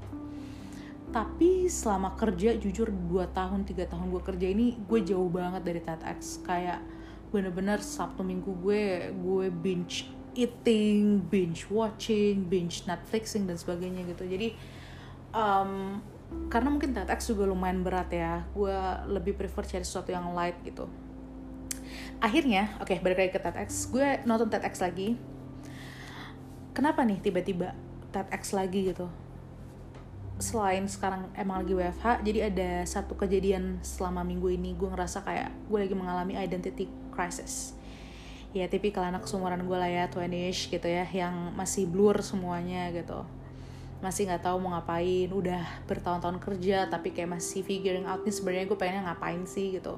Tapi 1.08 1.72
selama 1.72 2.14
kerja 2.14 2.54
jujur 2.56 2.94
2 2.94 3.32
tahun 3.34 3.66
3 3.66 3.90
tahun 3.90 4.08
gue 4.14 4.22
kerja 4.22 4.48
ini 4.48 4.78
gue 4.78 5.00
jauh 5.02 5.28
banget 5.28 5.66
dari 5.66 5.82
TEDx. 5.82 6.46
Kayak 6.46 6.86
bener-bener 7.34 7.82
Sabtu 7.82 8.24
Minggu 8.24 8.54
gue 8.64 9.12
gue 9.12 9.46
binge 9.52 10.08
eating, 10.38 11.26
binge 11.26 11.66
watching, 11.74 12.46
binge 12.46 12.86
Netflixing 12.86 13.50
dan 13.50 13.58
sebagainya 13.58 14.06
gitu. 14.14 14.24
Jadi 14.30 14.54
um, 15.34 16.00
karena 16.52 16.70
mungkin 16.70 16.92
TEDx 16.92 17.32
juga 17.32 17.48
lumayan 17.48 17.82
berat 17.82 18.12
ya 18.12 18.44
gue 18.52 18.78
lebih 19.10 19.34
prefer 19.40 19.64
cari 19.64 19.86
sesuatu 19.88 20.12
yang 20.12 20.36
light 20.36 20.60
gitu. 20.62 20.86
Akhirnya 22.20 22.76
oke 22.84 22.94
okay, 22.94 22.98
balik 23.00 23.18
lagi 23.18 23.32
ke 23.32 23.42
TEDx. 23.42 23.90
Gue 23.90 24.20
nonton 24.28 24.52
TEDx 24.52 24.84
lagi 24.84 25.16
kenapa 26.78 27.02
nih 27.02 27.18
tiba-tiba 27.18 27.74
TEDx 28.14 28.54
lagi 28.54 28.94
gitu? 28.94 29.10
Selain 30.38 30.86
sekarang 30.86 31.26
emang 31.34 31.66
lagi 31.66 31.74
WFH 31.74 32.22
jadi 32.22 32.54
ada 32.54 32.86
satu 32.86 33.18
kejadian 33.18 33.82
selama 33.82 34.22
minggu 34.22 34.54
ini 34.54 34.78
gue 34.78 34.86
ngerasa 34.86 35.26
kayak 35.26 35.50
gue 35.66 35.80
lagi 35.82 35.98
mengalami 35.98 36.38
identity 36.38 36.86
crisis. 37.10 37.74
Ya 38.54 38.70
tipikal 38.70 39.10
anak 39.10 39.26
seumuran 39.26 39.66
gue 39.66 39.74
lah 39.74 39.90
ya 39.90 40.06
20ish 40.06 40.70
gitu 40.70 40.86
ya 40.86 41.10
yang 41.10 41.58
masih 41.58 41.90
blur 41.90 42.22
semuanya 42.22 42.94
gitu. 42.94 43.26
Masih 43.98 44.30
nggak 44.30 44.46
tahu 44.46 44.62
mau 44.62 44.78
ngapain 44.78 45.34
udah 45.34 45.66
bertahun-tahun 45.90 46.38
kerja 46.38 46.86
tapi 46.86 47.10
kayak 47.10 47.42
masih 47.42 47.66
figuring 47.66 48.06
out 48.06 48.22
nih 48.22 48.38
sebenarnya 48.38 48.70
gue 48.70 48.78
pengennya 48.78 49.10
ngapain 49.10 49.42
sih 49.50 49.74
gitu 49.74 49.98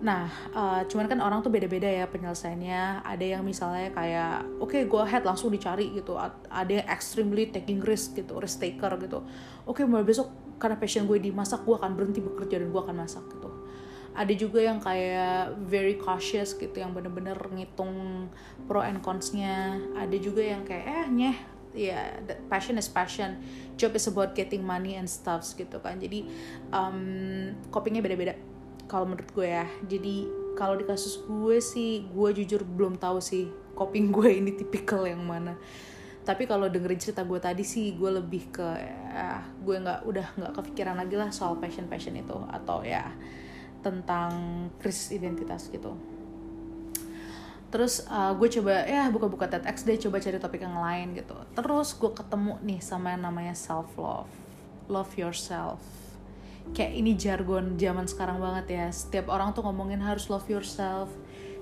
Nah, 0.00 0.32
uh, 0.56 0.80
cuman 0.88 1.12
kan 1.12 1.20
orang 1.20 1.44
tuh 1.44 1.52
beda-beda 1.52 1.84
ya 1.84 2.08
penyelesaiannya. 2.08 3.04
Ada 3.04 3.24
yang 3.36 3.44
misalnya 3.44 3.92
kayak, 3.92 4.48
oke, 4.56 4.72
okay, 4.72 4.88
go 4.88 5.04
ahead 5.04 5.20
langsung 5.28 5.52
dicari 5.52 5.92
gitu. 5.92 6.16
Ada 6.48 6.72
yang 6.80 6.86
extremely 6.88 7.52
taking 7.52 7.84
risk 7.84 8.16
gitu, 8.16 8.40
risk 8.40 8.64
taker 8.64 8.96
gitu. 8.96 9.20
Oke, 9.68 9.80
okay, 9.80 9.84
mulai 9.84 10.08
besok 10.08 10.32
karena 10.56 10.80
passion 10.80 11.04
gue 11.04 11.20
di 11.20 11.28
masak, 11.28 11.68
gue 11.68 11.76
akan 11.76 11.96
berhenti 11.96 12.24
bekerja 12.24 12.64
dan 12.64 12.72
gue 12.72 12.80
akan 12.80 12.96
masak 12.96 13.24
gitu. 13.28 13.48
Ada 14.16 14.32
juga 14.34 14.60
yang 14.64 14.80
kayak 14.80 15.60
very 15.68 16.00
cautious 16.00 16.56
gitu, 16.56 16.80
yang 16.80 16.96
bener-bener 16.96 17.36
ngitung 17.52 18.26
pro 18.64 18.80
and 18.80 19.04
cons-nya. 19.04 19.76
Ada 20.00 20.16
juga 20.16 20.40
yang 20.40 20.64
kayak, 20.64 20.84
eh 20.88 21.06
nyeh, 21.12 21.38
ya 21.76 22.16
yeah, 22.18 22.36
passion 22.48 22.80
is 22.80 22.88
passion, 22.88 23.38
job 23.76 23.94
is 23.94 24.08
about 24.08 24.34
getting 24.34 24.64
money 24.64 24.96
and 24.96 25.06
stuffs 25.06 25.52
gitu 25.54 25.78
kan. 25.78 26.00
Jadi 26.00 26.26
um, 26.74 27.52
copingnya 27.70 28.02
beda-beda 28.02 28.34
kalau 28.90 29.06
menurut 29.06 29.30
gue 29.30 29.46
ya. 29.46 29.66
Jadi 29.86 30.26
kalau 30.58 30.74
di 30.74 30.82
kasus 30.82 31.22
gue 31.22 31.62
sih 31.62 32.10
gue 32.10 32.28
jujur 32.42 32.66
belum 32.66 32.98
tahu 32.98 33.22
sih 33.22 33.46
coping 33.78 34.10
gue 34.10 34.34
ini 34.42 34.58
tipikal 34.58 35.06
yang 35.06 35.22
mana. 35.22 35.54
Tapi 36.26 36.50
kalau 36.50 36.66
dengerin 36.66 36.98
cerita 36.98 37.22
gue 37.22 37.38
tadi 37.38 37.62
sih 37.62 37.94
gue 37.94 38.10
lebih 38.10 38.50
ke 38.50 38.68
ya, 39.14 39.46
gue 39.62 39.76
nggak 39.78 40.04
udah 40.04 40.26
nggak 40.34 40.52
kepikiran 40.58 40.98
lagi 40.98 41.14
lah 41.14 41.30
soal 41.30 41.62
passion 41.62 41.86
passion 41.86 42.18
itu. 42.18 42.34
Atau 42.50 42.82
ya 42.82 43.14
tentang 43.86 44.68
krisis 44.82 45.14
identitas 45.14 45.70
gitu. 45.70 45.94
Terus 47.70 48.02
uh, 48.10 48.34
gue 48.34 48.50
coba 48.58 48.82
ya 48.82 49.06
buka-buka 49.14 49.46
TEDx 49.46 49.86
deh 49.86 49.94
coba 49.94 50.18
cari 50.18 50.42
topik 50.42 50.60
yang 50.66 50.82
lain 50.82 51.14
gitu. 51.14 51.38
Terus 51.54 51.94
gue 51.94 52.10
ketemu 52.10 52.58
nih 52.66 52.82
sama 52.82 53.14
yang 53.14 53.22
namanya 53.30 53.54
self 53.54 53.94
love 53.94 54.28
love 54.90 55.14
yourself 55.14 55.78
kayak 56.70 56.92
ini 56.94 57.18
jargon 57.18 57.74
zaman 57.74 58.06
sekarang 58.06 58.38
banget 58.38 58.66
ya. 58.70 58.86
Setiap 58.94 59.30
orang 59.30 59.50
tuh 59.52 59.66
ngomongin 59.66 59.98
harus 59.98 60.30
love 60.30 60.46
yourself. 60.46 61.10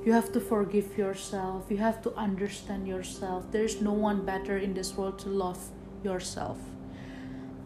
You 0.07 0.15
have 0.15 0.31
to 0.33 0.41
forgive 0.41 0.95
yourself. 0.95 1.67
You 1.69 1.83
have 1.83 2.01
to 2.07 2.15
understand 2.15 2.87
yourself. 2.87 3.51
There's 3.51 3.83
no 3.83 3.93
one 3.93 4.23
better 4.23 4.57
in 4.57 4.73
this 4.73 4.95
world 4.95 5.19
to 5.27 5.29
love 5.29 5.59
yourself. 6.07 6.57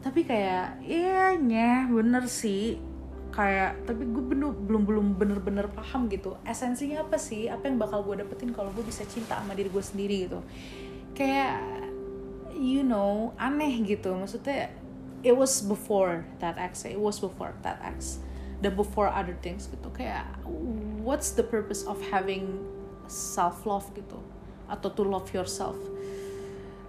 Tapi 0.03 0.27
kayak 0.27 0.83
iya 0.83 1.37
yeah, 1.39 1.87
bener 1.87 2.27
sih. 2.27 2.81
Kayak 3.33 3.87
tapi 3.89 4.05
gue 4.09 4.25
bener, 4.25 4.53
belum 4.53 4.83
belum 4.85 5.07
bener-bener 5.17 5.67
paham 5.71 6.09
gitu. 6.11 6.35
Esensinya 6.43 7.05
apa 7.07 7.21
sih? 7.21 7.47
Apa 7.47 7.69
yang 7.69 7.79
bakal 7.79 8.03
gue 8.03 8.25
dapetin 8.25 8.51
kalau 8.51 8.75
gue 8.75 8.83
bisa 8.83 9.07
cinta 9.07 9.39
sama 9.39 9.55
diri 9.55 9.71
gue 9.71 9.85
sendiri 9.85 10.17
gitu? 10.27 10.41
Kayak 11.15 11.63
you 12.57 12.83
know 12.83 13.37
aneh 13.39 13.73
gitu. 13.87 14.13
Maksudnya 14.17 14.82
it 15.23 15.35
was 15.35 15.63
before 15.63 16.27
that 16.43 16.59
X 16.59 16.85
it 16.85 16.99
was 16.99 17.23
before 17.23 17.55
that 17.63 17.79
X 17.83 18.19
the 18.63 18.71
before 18.71 19.11
other 19.11 19.35
things 19.43 19.67
gitu. 19.67 19.91
Kayak 19.91 20.27
what's 21.03 21.35
the 21.35 21.43
purpose 21.43 21.83
of 21.83 21.99
having 22.15 22.63
self 23.11 23.67
love 23.67 23.91
gitu? 23.95 24.23
Atau 24.71 24.95
to 24.95 25.03
love 25.03 25.27
yourself? 25.35 25.75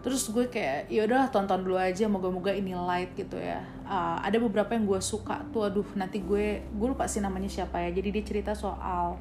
Terus 0.04 0.28
gue 0.30 0.52
kayak 0.52 0.92
ya 0.92 1.08
udah 1.08 1.32
tonton 1.32 1.64
dulu 1.64 1.80
aja 1.80 2.06
moga-moga 2.12 2.52
ini 2.52 2.76
light 2.76 3.16
gitu 3.18 3.40
ya. 3.40 3.64
Uh, 3.88 4.20
ada 4.22 4.38
beberapa 4.38 4.76
yang 4.76 4.86
gue 4.86 5.00
suka 5.00 5.42
tuh 5.50 5.66
aduh 5.66 5.88
nanti 5.96 6.20
gue 6.20 6.62
gue 6.62 6.88
lupa 6.88 7.10
sih 7.10 7.24
namanya 7.24 7.50
siapa 7.50 7.82
ya. 7.82 7.90
Jadi 7.90 8.22
dia 8.22 8.24
cerita 8.24 8.52
soal 8.54 9.18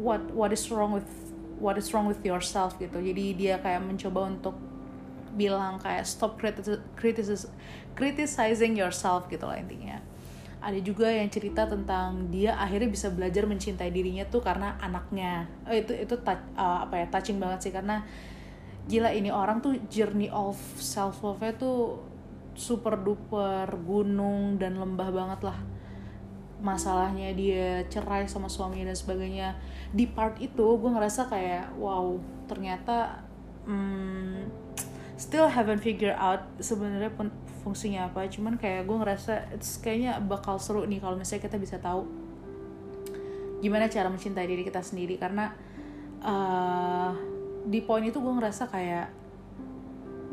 what 0.00 0.22
what 0.32 0.50
is 0.54 0.64
wrong 0.72 0.96
with 0.96 1.08
what 1.60 1.76
is 1.76 1.92
wrong 1.92 2.08
with 2.08 2.22
yourself 2.24 2.78
gitu. 2.80 3.02
Jadi 3.02 3.36
dia 3.36 3.60
kayak 3.60 3.84
mencoba 3.84 4.30
untuk 4.30 4.56
bilang 5.36 5.76
kayak 5.76 6.08
stop 6.08 6.40
criticizing 6.96 7.52
criticizing 7.96 8.76
yourself 8.76 9.28
gitu 9.28 9.44
lah 9.44 9.56
intinya. 9.56 10.00
Ada 10.60 10.80
juga 10.82 11.08
yang 11.08 11.28
cerita 11.30 11.68
tentang 11.68 12.32
dia 12.32 12.56
akhirnya 12.56 12.90
bisa 12.90 13.12
belajar 13.12 13.44
mencintai 13.48 13.92
dirinya 13.92 14.24
tuh 14.28 14.44
karena 14.44 14.76
anaknya. 14.80 15.48
Oh, 15.68 15.72
itu 15.72 15.96
itu 15.96 16.16
touch, 16.20 16.42
uh, 16.56 16.84
apa 16.88 17.04
ya 17.04 17.06
touching 17.08 17.40
banget 17.40 17.68
sih 17.68 17.72
karena 17.72 18.04
gila 18.86 19.10
ini 19.10 19.30
orang 19.32 19.60
tuh 19.60 19.74
journey 19.90 20.30
of 20.30 20.56
self 20.78 21.20
love 21.24 21.42
nya 21.42 21.54
tuh 21.56 22.00
super 22.56 22.96
duper 22.96 23.68
gunung 23.84 24.56
dan 24.56 24.80
lembah 24.80 25.08
banget 25.12 25.40
lah. 25.52 25.58
Masalahnya 26.56 27.36
dia 27.36 27.84
cerai 27.92 28.24
sama 28.24 28.48
suaminya 28.48 28.90
dan 28.92 28.96
sebagainya. 28.96 29.48
Di 29.92 30.08
part 30.08 30.40
itu 30.40 30.64
gue 30.64 30.90
ngerasa 30.90 31.28
kayak 31.28 31.76
wow 31.76 32.16
ternyata 32.48 33.20
hmm, 33.68 34.66
still 35.16 35.48
haven't 35.48 35.80
figure 35.80 36.12
out 36.16 36.44
sebenarnya 36.60 37.12
fungsinya 37.64 38.12
apa. 38.12 38.28
Cuman 38.28 38.60
kayak 38.60 38.84
gue 38.84 38.96
ngerasa 38.96 39.52
it's 39.56 39.80
kayaknya 39.80 40.20
bakal 40.22 40.60
seru 40.60 40.84
nih 40.84 41.00
kalau 41.00 41.16
misalnya 41.16 41.48
kita 41.48 41.56
bisa 41.56 41.76
tahu 41.80 42.04
gimana 43.64 43.88
cara 43.88 44.12
mencintai 44.12 44.46
diri 44.46 44.62
kita 44.62 44.84
sendiri. 44.84 45.16
Karena 45.16 45.50
uh, 46.20 47.10
di 47.66 47.80
poin 47.82 48.04
itu 48.04 48.20
gue 48.20 48.32
ngerasa 48.36 48.68
kayak 48.68 49.08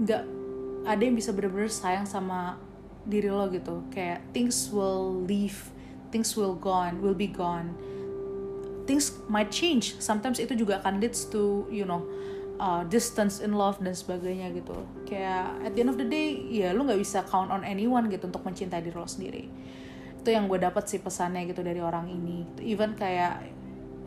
nggak 0.03 0.23
ada 0.83 1.01
yang 1.01 1.15
bisa 1.15 1.31
bener-bener 1.31 1.71
sayang 1.71 2.03
sama 2.03 2.59
diri 3.07 3.31
lo 3.31 3.47
gitu. 3.49 3.87
Kayak 3.89 4.21
things 4.35 4.67
will 4.69 5.23
leave 5.23 5.73
things 6.13 6.37
will 6.37 6.53
gone 6.53 7.01
will 7.01 7.17
be 7.17 7.25
gone. 7.25 7.73
Things 8.83 9.15
might 9.31 9.49
change. 9.49 9.95
Sometimes 9.97 10.37
itu 10.43 10.53
juga 10.53 10.83
akan 10.83 10.99
leads 10.99 11.25
to 11.31 11.65
you 11.71 11.87
know 11.87 12.03
uh, 12.63 12.81
distance 12.87 13.43
in 13.43 13.51
love 13.51 13.75
dan 13.83 13.91
sebagainya 13.91 14.55
gitu. 14.55 14.87
Kayak 15.03 15.59
at 15.67 15.71
the 15.75 15.83
end 15.83 15.91
of 15.91 15.99
the 15.99 16.07
day 16.07 16.39
ya 16.47 16.71
lu 16.71 16.87
nggak 16.87 16.99
bisa 17.03 17.27
count 17.27 17.51
on 17.51 17.67
anyone 17.67 18.07
gitu 18.07 18.31
untuk 18.31 18.47
mencintai 18.47 18.79
diri 18.79 18.95
lo 18.95 19.03
sendiri. 19.03 19.43
Itu 20.23 20.31
yang 20.31 20.47
gue 20.47 20.63
dapat 20.63 20.87
sih 20.87 21.03
pesannya 21.03 21.43
gitu 21.51 21.59
dari 21.59 21.83
orang 21.83 22.07
ini. 22.07 22.47
Even 22.63 22.95
kayak 22.95 23.43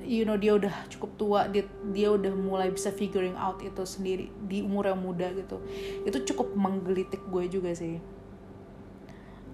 you 0.06 0.25
know 0.25 0.40
dia 0.40 0.56
udah 0.56 0.72
cukup 0.88 1.10
tua 1.18 1.40
dia 1.50 1.66
dia 1.92 2.08
udah 2.14 2.32
mulai 2.32 2.70
bisa 2.72 2.94
figuring 2.94 3.34
out 3.36 3.58
itu 3.60 3.82
sendiri 3.84 4.32
di 4.48 4.64
umur 4.64 4.88
yang 4.88 5.00
muda 5.04 5.28
gitu. 5.36 5.60
Itu 6.08 6.25
cukup 6.32 6.56
menggelitik 6.56 7.20
gue 7.28 7.44
juga 7.52 7.76
sih. 7.76 8.00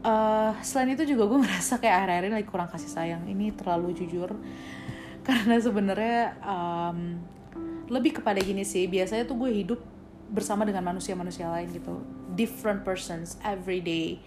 Uh, 0.03 0.51
selain 0.67 0.99
itu 0.99 1.15
juga 1.15 1.31
gue 1.31 1.39
merasa 1.47 1.79
kayak 1.83 2.07
akhir-akhir 2.07 2.25
ini 2.31 2.35
lagi 2.39 2.49
kurang 2.49 2.71
kasih 2.71 2.91
sayang. 2.91 3.27
Ini 3.27 3.59
terlalu 3.59 3.99
jujur. 3.99 4.31
Karena 5.27 5.55
sebenarnya 5.63 6.35
um, 6.43 7.23
lebih 7.91 8.23
kepada 8.23 8.39
gini 8.39 8.63
sih 8.63 8.87
biasanya 8.87 9.27
tuh 9.27 9.39
gue 9.39 9.51
hidup 9.51 9.81
bersama 10.33 10.65
dengan 10.65 10.83
manusia-manusia 10.87 11.49
lain 11.51 11.69
gitu. 11.71 12.01
Different 12.33 12.83
persons 12.83 13.37
every 13.45 13.85
day. 13.85 14.19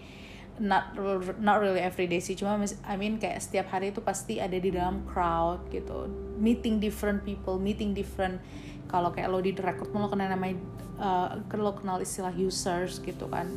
Not 0.56 0.96
not 1.36 1.60
really 1.60 1.84
every 1.84 2.08
day 2.08 2.16
sih 2.16 2.32
cuma 2.32 2.56
I 2.88 2.96
mean 2.96 3.20
kayak 3.20 3.44
setiap 3.44 3.68
hari 3.68 3.92
itu 3.92 4.00
pasti 4.00 4.40
ada 4.40 4.56
di 4.56 4.72
dalam 4.72 5.04
crowd 5.04 5.68
gitu. 5.68 6.08
Meeting 6.40 6.80
different 6.80 7.28
people 7.28 7.60
meeting 7.60 7.92
different 7.92 8.40
kalau 8.86 9.10
kayak 9.12 9.28
lo 9.28 9.42
di 9.42 9.52
record 9.52 9.90
lo 9.92 10.08
kenal 10.08 10.30
namanya 10.30 10.56
uh, 10.96 11.36
lo 11.58 11.76
kenal 11.76 12.00
istilah 12.00 12.32
users 12.32 13.02
gitu 13.04 13.28
kan. 13.28 13.50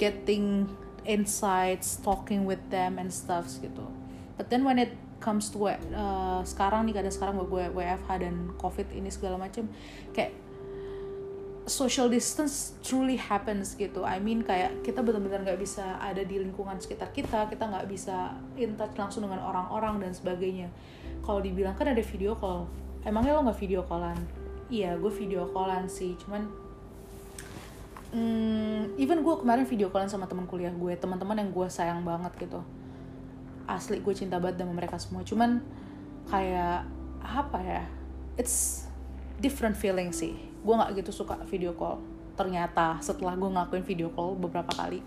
Getting 0.00 0.64
insights 1.04 2.00
talking 2.00 2.48
with 2.48 2.62
them 2.72 2.96
and 2.96 3.12
stuff 3.12 3.50
gitu. 3.60 3.84
But 4.40 4.48
then 4.48 4.64
when 4.64 4.80
it 4.80 4.96
comes 5.20 5.52
to 5.52 5.68
uh, 5.68 6.40
sekarang 6.42 6.88
nih 6.88 6.96
kadang 6.96 7.12
sekarang 7.12 7.34
gue 7.38 7.64
WFH 7.76 8.08
dan 8.24 8.34
COVID 8.56 8.88
ini 8.96 9.12
segala 9.12 9.36
macam 9.36 9.68
kayak 10.16 10.32
social 11.68 12.10
distance 12.10 12.74
truly 12.82 13.14
happens 13.14 13.78
gitu. 13.78 14.02
I 14.02 14.18
mean 14.18 14.42
kayak 14.42 14.82
kita 14.82 15.04
benar-benar 15.04 15.46
nggak 15.46 15.60
bisa 15.60 16.00
ada 16.02 16.24
di 16.24 16.40
lingkungan 16.40 16.80
sekitar 16.80 17.14
kita, 17.14 17.46
kita 17.46 17.68
nggak 17.68 17.86
bisa 17.86 18.34
in 18.58 18.74
touch 18.74 18.96
langsung 18.98 19.22
dengan 19.22 19.44
orang-orang 19.44 20.02
dan 20.02 20.10
sebagainya. 20.10 20.72
Kalau 21.22 21.38
dibilang 21.38 21.78
kan 21.78 21.92
ada 21.92 22.02
video 22.02 22.34
call, 22.34 22.66
emangnya 23.06 23.38
lo 23.38 23.46
nggak 23.46 23.60
video 23.60 23.86
callan? 23.86 24.18
Iya, 24.66 24.98
gue 24.98 25.12
video 25.14 25.46
callan 25.52 25.86
sih, 25.86 26.18
cuman 26.18 26.48
mm, 28.18 28.98
even 28.98 29.22
gue 29.22 29.34
kemarin 29.38 29.62
video 29.68 29.92
callan 29.94 30.10
sama 30.10 30.26
teman 30.26 30.50
kuliah 30.50 30.74
gue, 30.74 30.92
teman-teman 30.98 31.38
yang 31.38 31.50
gue 31.54 31.66
sayang 31.70 32.02
banget 32.02 32.34
gitu 32.40 32.79
asli 33.70 34.02
gue 34.02 34.14
cinta 34.14 34.42
banget 34.42 34.66
sama 34.66 34.72
mereka 34.74 34.96
semua. 34.98 35.22
Cuman 35.22 35.62
kayak 36.26 36.86
apa 37.20 37.58
ya 37.62 37.82
it's 38.34 38.86
different 39.38 39.78
feeling 39.78 40.10
sih. 40.10 40.34
Gue 40.66 40.74
nggak 40.74 40.98
gitu 40.98 41.22
suka 41.22 41.38
video 41.46 41.76
call. 41.78 42.02
Ternyata 42.34 42.98
setelah 42.98 43.36
gue 43.38 43.46
ngakuin 43.46 43.84
video 43.86 44.10
call 44.10 44.34
beberapa 44.34 44.72
kali 44.74 45.02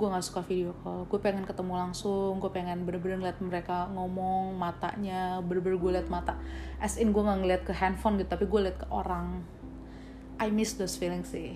gue 0.00 0.08
nggak 0.08 0.24
suka 0.24 0.40
video 0.40 0.72
call. 0.80 1.04
Gue 1.12 1.20
pengen 1.20 1.44
ketemu 1.44 1.76
langsung 1.76 2.40
gue 2.40 2.48
pengen 2.48 2.88
bener-bener 2.88 3.20
liat 3.20 3.36
mereka 3.44 3.84
ngomong 3.92 4.56
matanya 4.56 5.44
bener-bener 5.44 5.76
gue 5.76 5.90
liat 6.00 6.08
mata. 6.08 6.40
As 6.80 6.96
in 6.96 7.12
gue 7.12 7.20
nggak 7.20 7.38
ngeliat 7.44 7.62
ke 7.68 7.76
handphone 7.76 8.16
gitu 8.16 8.32
tapi 8.32 8.48
gue 8.48 8.60
liat 8.64 8.80
ke 8.80 8.88
orang. 8.88 9.44
I 10.40 10.48
miss 10.48 10.72
those 10.80 10.96
feelings 10.96 11.28
sih. 11.28 11.52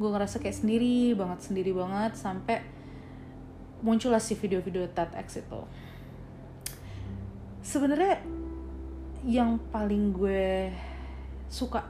Gue 0.00 0.08
ngerasa 0.08 0.40
kayak 0.40 0.64
sendiri 0.64 1.12
banget 1.12 1.44
sendiri 1.44 1.76
banget 1.76 2.16
sampai 2.16 2.64
muncullah 3.80 4.20
si 4.20 4.36
video-video 4.36 4.88
TEDx 4.92 5.44
itu. 5.44 5.60
Sebenarnya 7.60 8.20
yang 9.24 9.60
paling 9.68 10.16
gue 10.16 10.72
suka 11.52 11.84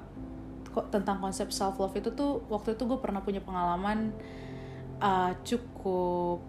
kok 0.71 0.87
tentang 0.95 1.19
konsep 1.19 1.51
self 1.51 1.79
love 1.83 1.95
itu 1.99 2.15
tuh 2.15 2.47
waktu 2.47 2.79
itu 2.79 2.87
gue 2.87 2.99
pernah 3.03 3.23
punya 3.23 3.43
pengalaman 3.43 4.15
uh, 5.03 5.35
cukup 5.43 6.43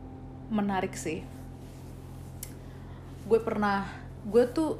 menarik 0.53 0.93
sih. 0.93 1.25
Gue 3.25 3.39
pernah 3.41 3.85
gue 4.25 4.43
tuh 4.49 4.77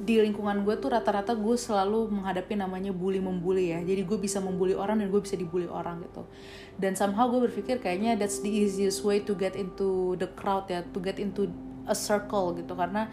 di 0.00 0.18
lingkungan 0.18 0.66
gue 0.66 0.74
tuh 0.80 0.90
rata-rata 0.90 1.38
gue 1.38 1.54
selalu 1.54 2.10
menghadapi 2.10 2.58
namanya 2.58 2.90
bully 2.90 3.22
membuli 3.22 3.70
ya. 3.70 3.80
Jadi 3.80 4.02
gue 4.02 4.18
bisa 4.18 4.42
membuli 4.42 4.74
orang 4.74 4.98
dan 4.98 5.08
gue 5.08 5.22
bisa 5.22 5.38
dibully 5.38 5.70
orang 5.70 6.02
gitu. 6.02 6.26
Dan 6.74 6.98
somehow 6.98 7.30
gue 7.30 7.46
berpikir 7.46 7.78
kayaknya 7.78 8.18
that's 8.18 8.42
the 8.42 8.50
easiest 8.50 9.06
way 9.06 9.22
to 9.22 9.38
get 9.38 9.54
into 9.54 10.18
the 10.18 10.26
crowd 10.34 10.66
ya 10.66 10.82
to 10.82 10.98
get 10.98 11.22
into 11.22 11.46
a 11.86 11.94
circle 11.94 12.52
gitu. 12.58 12.74
Karena 12.74 13.06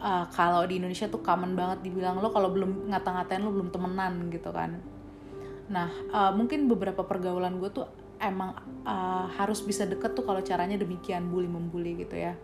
uh, 0.00 0.24
kalau 0.32 0.64
di 0.64 0.80
Indonesia 0.80 1.10
tuh 1.10 1.20
common 1.20 1.52
banget 1.52 1.84
dibilang 1.84 2.18
lo 2.18 2.32
kalau 2.32 2.48
belum 2.48 2.88
ngata-ngatain 2.88 3.42
lo 3.44 3.52
belum 3.52 3.68
temenan 3.68 4.32
gitu 4.32 4.48
kan. 4.48 4.80
Nah 5.68 5.88
uh, 6.10 6.32
mungkin 6.32 6.66
beberapa 6.66 7.04
pergaulan 7.04 7.60
gue 7.60 7.70
tuh 7.70 7.86
emang 8.22 8.54
uh, 8.86 9.26
harus 9.34 9.60
bisa 9.60 9.82
deket 9.82 10.14
tuh 10.14 10.22
kalau 10.22 10.38
caranya 10.40 10.78
demikian 10.78 11.26
bully 11.26 11.50
membuli 11.50 11.98
gitu 11.98 12.14
ya 12.14 12.38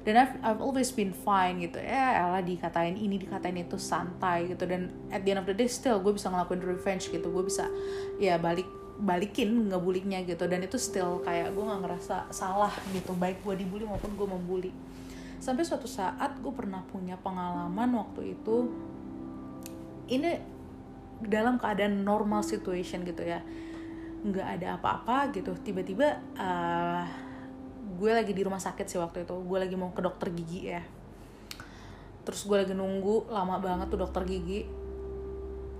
dan 0.00 0.16
I've, 0.16 0.34
I've 0.40 0.62
always 0.64 0.88
been 0.88 1.12
fine 1.12 1.60
gitu. 1.60 1.76
Ya 1.76 2.24
elah 2.24 2.40
dikatain 2.40 2.96
ini 2.96 3.20
dikatain 3.20 3.60
itu 3.60 3.76
santai 3.76 4.48
gitu. 4.48 4.64
Dan 4.64 4.88
at 5.12 5.20
the 5.28 5.36
end 5.36 5.44
of 5.44 5.46
the 5.46 5.52
day 5.52 5.68
still 5.68 6.00
gue 6.00 6.16
bisa 6.16 6.32
ngelakuin 6.32 6.64
revenge 6.64 7.12
gitu. 7.12 7.28
Gue 7.28 7.44
bisa 7.44 7.68
ya 8.16 8.40
balik 8.40 8.64
balikin 8.96 9.68
ngebuliknya 9.68 10.24
gitu. 10.24 10.48
Dan 10.48 10.64
itu 10.64 10.80
still 10.80 11.20
kayak 11.20 11.52
gue 11.52 11.60
nggak 11.60 11.80
ngerasa 11.84 12.32
salah 12.32 12.72
gitu. 12.96 13.12
Baik 13.12 13.44
gue 13.44 13.60
dibully 13.60 13.84
maupun 13.84 14.16
gue 14.16 14.28
membuli. 14.28 14.72
Sampai 15.36 15.68
suatu 15.68 15.84
saat 15.84 16.40
gue 16.40 16.52
pernah 16.52 16.80
punya 16.88 17.20
pengalaman 17.20 17.92
waktu 17.96 18.40
itu 18.40 18.72
ini 20.08 20.40
dalam 21.20 21.60
keadaan 21.60 22.00
normal 22.00 22.40
situation 22.40 23.04
gitu 23.04 23.20
ya. 23.20 23.44
Nggak 24.24 24.48
ada 24.56 24.80
apa-apa 24.80 25.28
gitu. 25.36 25.52
Tiba-tiba 25.60 26.24
uh, 26.40 27.04
gue 28.00 28.10
lagi 28.16 28.32
di 28.32 28.40
rumah 28.40 28.56
sakit 28.56 28.88
sih 28.88 28.96
waktu 28.96 29.28
itu. 29.28 29.36
Gue 29.44 29.60
lagi 29.60 29.76
mau 29.76 29.92
ke 29.92 30.00
dokter 30.00 30.32
gigi 30.32 30.72
ya. 30.72 30.80
Terus 32.24 32.48
gue 32.48 32.56
lagi 32.56 32.72
nunggu 32.72 33.28
lama 33.28 33.60
banget 33.60 33.92
tuh 33.92 34.00
dokter 34.00 34.24
gigi. 34.24 34.64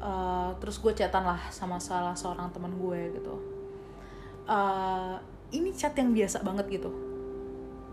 Uh, 0.01 0.53
terus 0.61 0.77
gue 0.81 0.93
chatan 0.93 1.25
lah 1.25 1.41
sama 1.49 1.81
salah 1.81 2.13
seorang 2.13 2.53
teman 2.53 2.77
gue 2.77 3.17
gitu. 3.17 3.35
Uh, 4.45 5.17
ini 5.57 5.73
chat 5.73 5.97
yang 5.97 6.13
biasa 6.13 6.45
banget 6.45 6.69
gitu. 6.69 6.93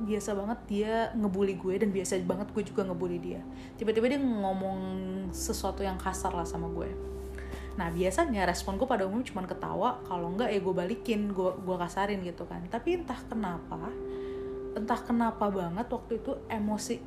Biasa 0.03 0.35
banget 0.35 0.59
dia 0.67 0.93
ngebully 1.15 1.55
gue 1.55 1.79
dan 1.79 1.95
biasa 1.95 2.19
banget 2.27 2.51
gue 2.51 2.63
juga 2.67 2.83
ngebully 2.83 3.23
dia. 3.23 3.41
Tiba-tiba 3.79 4.11
dia 4.11 4.19
ngomong 4.19 4.79
sesuatu 5.31 5.87
yang 5.87 5.95
kasar 5.95 6.35
lah 6.35 6.43
sama 6.43 6.67
gue 6.75 7.16
nah 7.77 7.93
biasanya 7.93 8.49
respon 8.49 8.81
gue 8.81 8.89
pada 8.89 9.05
umum 9.05 9.21
cuma 9.21 9.45
ketawa 9.45 10.01
kalau 10.09 10.33
enggak 10.33 10.49
ya 10.49 10.59
gue 10.59 10.73
balikin 10.73 11.29
gue 11.29 11.51
gue 11.61 11.75
kasarin 11.77 12.19
gitu 12.25 12.43
kan. 12.49 12.61
Tapi 12.67 13.01
entah 13.01 13.21
kenapa 13.29 13.93
entah 14.77 14.99
kenapa 15.01 15.49
banget 15.49 15.89
waktu 15.89 16.21
itu 16.21 16.37
emosi 16.49 16.97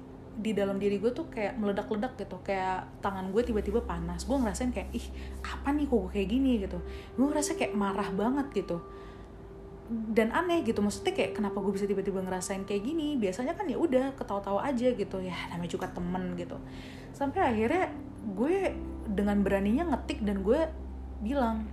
di 0.41 0.55
dalam 0.57 0.79
diri 0.79 0.97
gue 1.03 1.11
tuh 1.11 1.27
kayak 1.29 1.59
meledak-ledak 1.59 2.15
gitu. 2.17 2.39
Kayak 2.47 2.87
tangan 3.03 3.35
gue 3.35 3.43
tiba-tiba 3.43 3.83
panas. 3.83 4.23
Gue 4.25 4.39
ngerasain 4.39 4.71
kayak 4.71 4.95
ih 4.95 5.07
apa 5.43 5.75
nih 5.75 5.91
kok 5.91 6.15
kayak 6.15 6.29
gini? 6.31 6.53
gitu. 6.63 6.79
Gue 7.19 7.27
ngerasa 7.29 7.59
kayak 7.59 7.75
marah 7.75 8.09
banget 8.15 8.47
gitu 8.55 8.79
dan 9.91 10.31
aneh 10.31 10.63
gitu. 10.63 10.79
Maksudnya 10.79 11.11
kayak 11.11 11.35
kenapa 11.35 11.59
gue 11.59 11.75
bisa 11.75 11.85
tiba-tiba 11.85 12.23
ngerasain 12.23 12.63
kayak 12.63 12.83
gini? 12.87 13.19
Biasanya 13.19 13.59
kan 13.59 13.67
ya 13.67 13.75
udah 13.75 14.15
ketawa-tawa 14.15 14.63
aja 14.63 14.95
gitu. 14.95 15.19
Ya 15.19 15.35
namanya 15.51 15.71
juga 15.75 15.91
temen 15.91 16.39
gitu. 16.39 16.57
Sampai 17.11 17.43
akhirnya 17.43 17.91
gue 18.39 18.71
dengan 19.11 19.43
beraninya 19.43 19.91
ngetik 19.91 20.23
dan 20.23 20.47
gue 20.47 20.71
bilang 21.21 21.67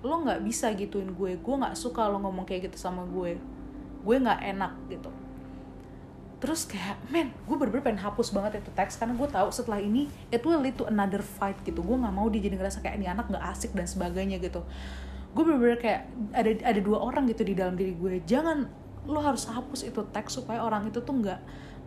lo 0.00 0.24
nggak 0.24 0.40
bisa 0.48 0.72
gituin 0.72 1.12
gue. 1.12 1.36
Gue 1.36 1.54
nggak 1.60 1.76
suka 1.76 2.08
lo 2.08 2.24
ngomong 2.24 2.48
kayak 2.48 2.72
gitu 2.72 2.80
sama 2.80 3.04
gue. 3.04 3.36
Gue 4.00 4.16
nggak 4.16 4.40
enak 4.56 4.72
gitu. 4.88 5.12
Terus 6.38 6.64
kayak 6.70 6.96
men 7.12 7.34
gue 7.44 7.56
bener-bener 7.58 7.84
pengen 7.84 8.00
hapus 8.00 8.32
banget 8.32 8.64
itu 8.64 8.70
teks 8.72 8.96
karena 8.96 9.12
gue 9.12 9.28
tahu 9.28 9.52
setelah 9.52 9.82
ini 9.82 10.08
it 10.32 10.40
will 10.40 10.62
lead 10.64 10.72
to 10.80 10.88
another 10.88 11.20
fight 11.20 11.60
gitu. 11.68 11.84
Gue 11.84 12.00
nggak 12.00 12.14
mau 12.16 12.32
dia 12.32 12.40
jadi 12.40 12.56
ngerasa 12.56 12.80
kayak 12.80 12.96
ini 12.96 13.12
anak 13.12 13.28
nggak 13.28 13.44
asik 13.44 13.76
dan 13.76 13.84
sebagainya 13.84 14.40
gitu 14.40 14.64
gue 15.34 15.42
bener-bener 15.44 15.78
kayak 15.80 16.02
ada 16.32 16.50
ada 16.64 16.80
dua 16.80 16.98
orang 17.04 17.28
gitu 17.28 17.44
di 17.44 17.54
dalam 17.56 17.76
diri 17.76 17.92
gue. 17.94 18.22
Jangan 18.24 18.68
lo 19.08 19.20
harus 19.24 19.48
hapus 19.48 19.88
itu 19.88 20.00
teks 20.12 20.40
supaya 20.40 20.60
orang 20.64 20.88
itu 20.88 21.00
tuh 21.00 21.14
nggak 21.16 21.40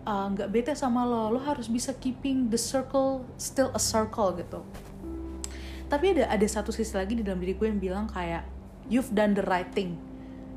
uh, 0.06 0.27
nggak 0.34 0.47
uh, 0.47 0.51
bete 0.51 0.73
sama 0.77 1.06
lo. 1.08 1.34
Lo 1.34 1.39
harus 1.41 1.69
bisa 1.69 1.95
keeping 1.97 2.49
the 2.49 2.60
circle 2.60 3.25
still 3.41 3.73
a 3.73 3.82
circle 3.82 4.34
gitu. 4.38 4.62
Tapi 5.91 6.15
ada 6.15 6.32
ada 6.32 6.47
satu 6.47 6.71
sisi 6.71 6.95
lagi 6.95 7.19
di 7.19 7.23
dalam 7.25 7.41
diri 7.41 7.58
gue 7.58 7.67
yang 7.67 7.82
bilang 7.82 8.06
kayak 8.08 8.47
you've 8.88 9.12
done 9.12 9.36
the 9.36 9.43
right 9.47 9.67
thing 9.73 9.99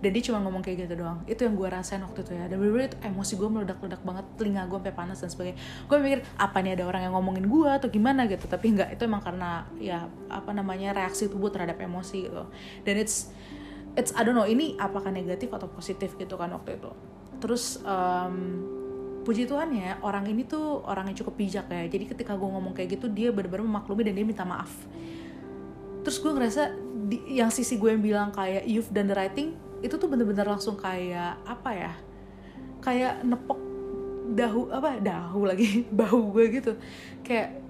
dan 0.04 0.12
dia 0.12 0.20
cuma 0.28 0.38
ngomong 0.44 0.60
kayak 0.60 0.84
gitu 0.84 1.00
doang. 1.00 1.24
Itu 1.24 1.48
yang 1.48 1.56
gue 1.56 1.64
rasain 1.64 2.04
waktu 2.04 2.20
itu 2.20 2.32
ya. 2.36 2.44
Dan 2.44 2.60
bener-bener 2.60 2.92
itu 2.92 2.98
emosi 3.00 3.32
gue 3.40 3.48
meledak-ledak 3.48 4.04
banget 4.04 4.24
telinga 4.36 4.68
gue 4.68 4.76
sampai 4.76 4.92
panas 4.92 5.16
dan 5.24 5.30
sebagainya. 5.32 5.56
Gue 5.88 5.96
mikir 5.96 6.20
apa 6.36 6.60
nih 6.60 6.76
ada 6.76 6.84
orang 6.84 7.08
yang 7.08 7.16
ngomongin 7.16 7.48
gue 7.48 7.70
atau 7.72 7.88
gimana 7.88 8.28
gitu? 8.28 8.44
Tapi 8.44 8.76
enggak 8.76 8.92
itu 8.92 9.02
emang 9.08 9.24
karena 9.24 9.64
ya 9.80 10.04
apa 10.28 10.52
namanya 10.52 10.92
reaksi 10.92 11.32
tubuh 11.32 11.48
terhadap 11.48 11.80
emosi 11.80 12.28
gitu. 12.28 12.44
Dan 12.84 13.00
it's 13.00 13.32
it's 13.96 14.12
I 14.12 14.28
don't 14.28 14.36
know 14.36 14.44
ini 14.44 14.76
apakah 14.76 15.08
negatif 15.08 15.48
atau 15.56 15.72
positif 15.72 16.20
gitu 16.20 16.36
kan 16.36 16.52
waktu 16.52 16.76
itu. 16.76 16.92
Terus 17.40 17.80
um, 17.80 18.36
puji 19.24 19.48
Tuhan 19.48 19.72
ya 19.72 19.96
orang 20.04 20.28
ini 20.28 20.44
tuh 20.44 20.84
orang 20.84 21.08
yang 21.08 21.16
cukup 21.16 21.40
bijak 21.40 21.64
ya. 21.72 21.88
Jadi 21.88 22.12
ketika 22.12 22.36
gue 22.36 22.44
ngomong 22.44 22.76
kayak 22.76 23.00
gitu 23.00 23.08
dia 23.08 23.32
benar-benar 23.32 23.64
memaklumi 23.64 24.04
dan 24.04 24.12
dia 24.20 24.26
minta 24.28 24.44
maaf. 24.44 24.68
Terus 26.04 26.20
gue 26.20 26.28
ngerasa 26.36 26.62
di, 27.08 27.40
yang 27.40 27.48
sisi 27.48 27.80
gue 27.80 27.88
yang 27.88 28.04
bilang 28.04 28.28
kayak 28.36 28.68
you've 28.68 28.92
done 28.92 29.08
the 29.08 29.16
right 29.16 29.32
thing 29.32 29.56
itu 29.84 30.00
tuh 30.00 30.08
bener-bener 30.08 30.48
langsung 30.48 30.80
kayak 30.80 31.36
apa 31.44 31.70
ya 31.76 31.92
kayak 32.80 33.20
nepok 33.24 33.60
dahu 34.32 34.72
apa 34.72 35.00
dahu 35.04 35.44
lagi 35.44 35.84
bahu 36.00 36.32
gue 36.32 36.44
gitu. 36.60 36.72
Kayak 37.20 37.60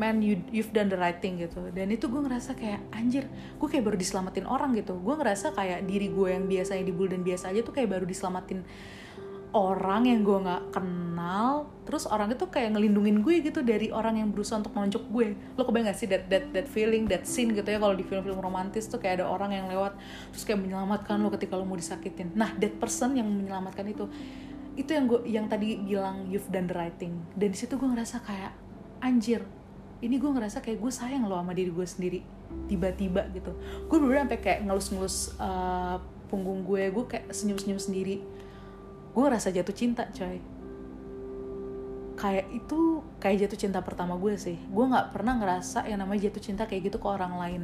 man 0.00 0.24
you 0.24 0.40
you've 0.50 0.72
done 0.72 0.90
the 0.90 0.98
right 0.98 1.22
thing 1.22 1.38
gitu. 1.38 1.70
Dan 1.70 1.94
itu 1.94 2.10
gue 2.10 2.20
ngerasa 2.20 2.58
kayak 2.58 2.82
anjir 2.90 3.30
gue 3.30 3.68
kayak 3.70 3.86
baru 3.86 3.96
diselamatin 3.96 4.46
orang 4.50 4.74
gitu. 4.74 4.98
Gue 4.98 5.14
ngerasa 5.14 5.54
kayak 5.54 5.86
diri 5.86 6.10
gue 6.10 6.28
yang 6.34 6.50
biasanya 6.50 6.82
dibully 6.82 7.14
dan 7.14 7.22
biasa 7.22 7.54
aja 7.54 7.60
tuh 7.62 7.74
kayak 7.74 7.88
baru 7.94 8.04
diselamatin 8.06 8.66
orang 9.50 10.06
yang 10.06 10.22
gue 10.22 10.38
nggak 10.46 10.62
kenal 10.74 11.66
terus 11.82 12.06
orang 12.06 12.30
itu 12.30 12.46
kayak 12.46 12.78
ngelindungin 12.78 13.18
gue 13.18 13.42
gitu 13.42 13.66
dari 13.66 13.90
orang 13.90 14.22
yang 14.22 14.30
berusaha 14.30 14.62
untuk 14.62 14.70
nonjok 14.78 15.04
gue. 15.10 15.34
Lo 15.58 15.66
kebayang 15.66 15.90
gak 15.90 15.98
sih 15.98 16.06
that 16.06 16.30
that 16.30 16.54
that 16.54 16.70
feeling 16.70 17.10
that 17.10 17.26
scene 17.26 17.50
gitu 17.50 17.66
ya 17.66 17.82
kalau 17.82 17.98
di 17.98 18.06
film-film 18.06 18.38
romantis 18.38 18.86
tuh 18.86 19.02
kayak 19.02 19.22
ada 19.22 19.26
orang 19.26 19.50
yang 19.50 19.66
lewat 19.66 19.98
terus 20.30 20.46
kayak 20.46 20.62
menyelamatkan 20.62 21.18
lo 21.18 21.34
ketika 21.34 21.58
lo 21.58 21.66
mau 21.66 21.74
disakitin. 21.74 22.30
Nah 22.38 22.54
that 22.62 22.78
person 22.78 23.18
yang 23.18 23.26
menyelamatkan 23.26 23.82
itu 23.90 24.06
itu 24.78 24.90
yang 24.94 25.10
gue 25.10 25.20
yang 25.26 25.46
tadi 25.50 25.82
bilang 25.82 26.30
you've 26.30 26.46
done 26.54 26.70
the 26.70 26.76
right 26.78 26.94
thing. 27.02 27.18
Dan 27.34 27.50
di 27.50 27.58
situ 27.58 27.74
gue 27.74 27.88
ngerasa 27.90 28.22
kayak 28.22 28.54
anjir 29.02 29.42
ini 30.00 30.16
gue 30.16 30.30
ngerasa 30.30 30.62
kayak 30.62 30.78
gue 30.78 30.92
sayang 30.94 31.26
lo 31.26 31.36
sama 31.36 31.52
diri 31.58 31.74
gue 31.74 31.86
sendiri 31.86 32.22
tiba-tiba 32.70 33.26
gitu. 33.34 33.50
Gue 33.90 33.96
bener-bener 33.98 34.30
sampai 34.30 34.40
kayak 34.40 34.60
ngelus-ngelus 34.62 35.34
uh, 35.42 35.98
punggung 36.30 36.62
gue 36.62 36.94
gue 36.94 37.04
kayak 37.10 37.34
senyum-senyum 37.34 37.82
sendiri 37.82 38.22
gue 39.10 39.22
ngerasa 39.26 39.50
jatuh 39.50 39.74
cinta 39.74 40.06
coy. 40.14 40.38
Kayak 42.14 42.46
itu 42.52 42.78
kayak 43.18 43.36
jatuh 43.46 43.58
cinta 43.58 43.80
pertama 43.82 44.14
gue 44.14 44.38
sih. 44.38 44.60
Gue 44.70 44.84
nggak 44.86 45.10
pernah 45.10 45.34
ngerasa 45.40 45.88
yang 45.90 46.04
namanya 46.04 46.30
jatuh 46.30 46.42
cinta 46.42 46.62
kayak 46.68 46.92
gitu 46.92 47.02
ke 47.02 47.08
orang 47.08 47.34
lain. 47.40 47.62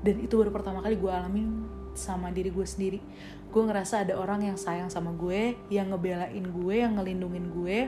Dan 0.00 0.22
itu 0.22 0.38
baru 0.38 0.54
pertama 0.54 0.80
kali 0.80 0.96
gue 0.96 1.10
alamin 1.10 1.66
sama 1.92 2.32
diri 2.32 2.48
gue 2.48 2.64
sendiri. 2.64 3.00
Gue 3.52 3.62
ngerasa 3.66 4.06
ada 4.06 4.16
orang 4.16 4.48
yang 4.48 4.56
sayang 4.56 4.88
sama 4.88 5.12
gue 5.12 5.58
yang 5.68 5.92
ngebelain 5.92 6.46
gue 6.46 6.74
yang 6.76 6.96
ngelindungin 6.96 7.46
gue 7.52 7.78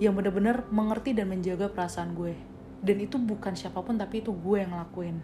yang 0.00 0.16
bener-bener 0.16 0.66
mengerti 0.72 1.12
dan 1.12 1.28
menjaga 1.28 1.68
perasaan 1.68 2.16
gue. 2.16 2.32
Dan 2.82 2.98
itu 3.04 3.20
bukan 3.20 3.52
siapa 3.52 3.84
pun 3.84 4.00
tapi 4.00 4.24
itu 4.24 4.32
gue 4.32 4.56
yang 4.56 4.72
ngelakuin. 4.72 5.18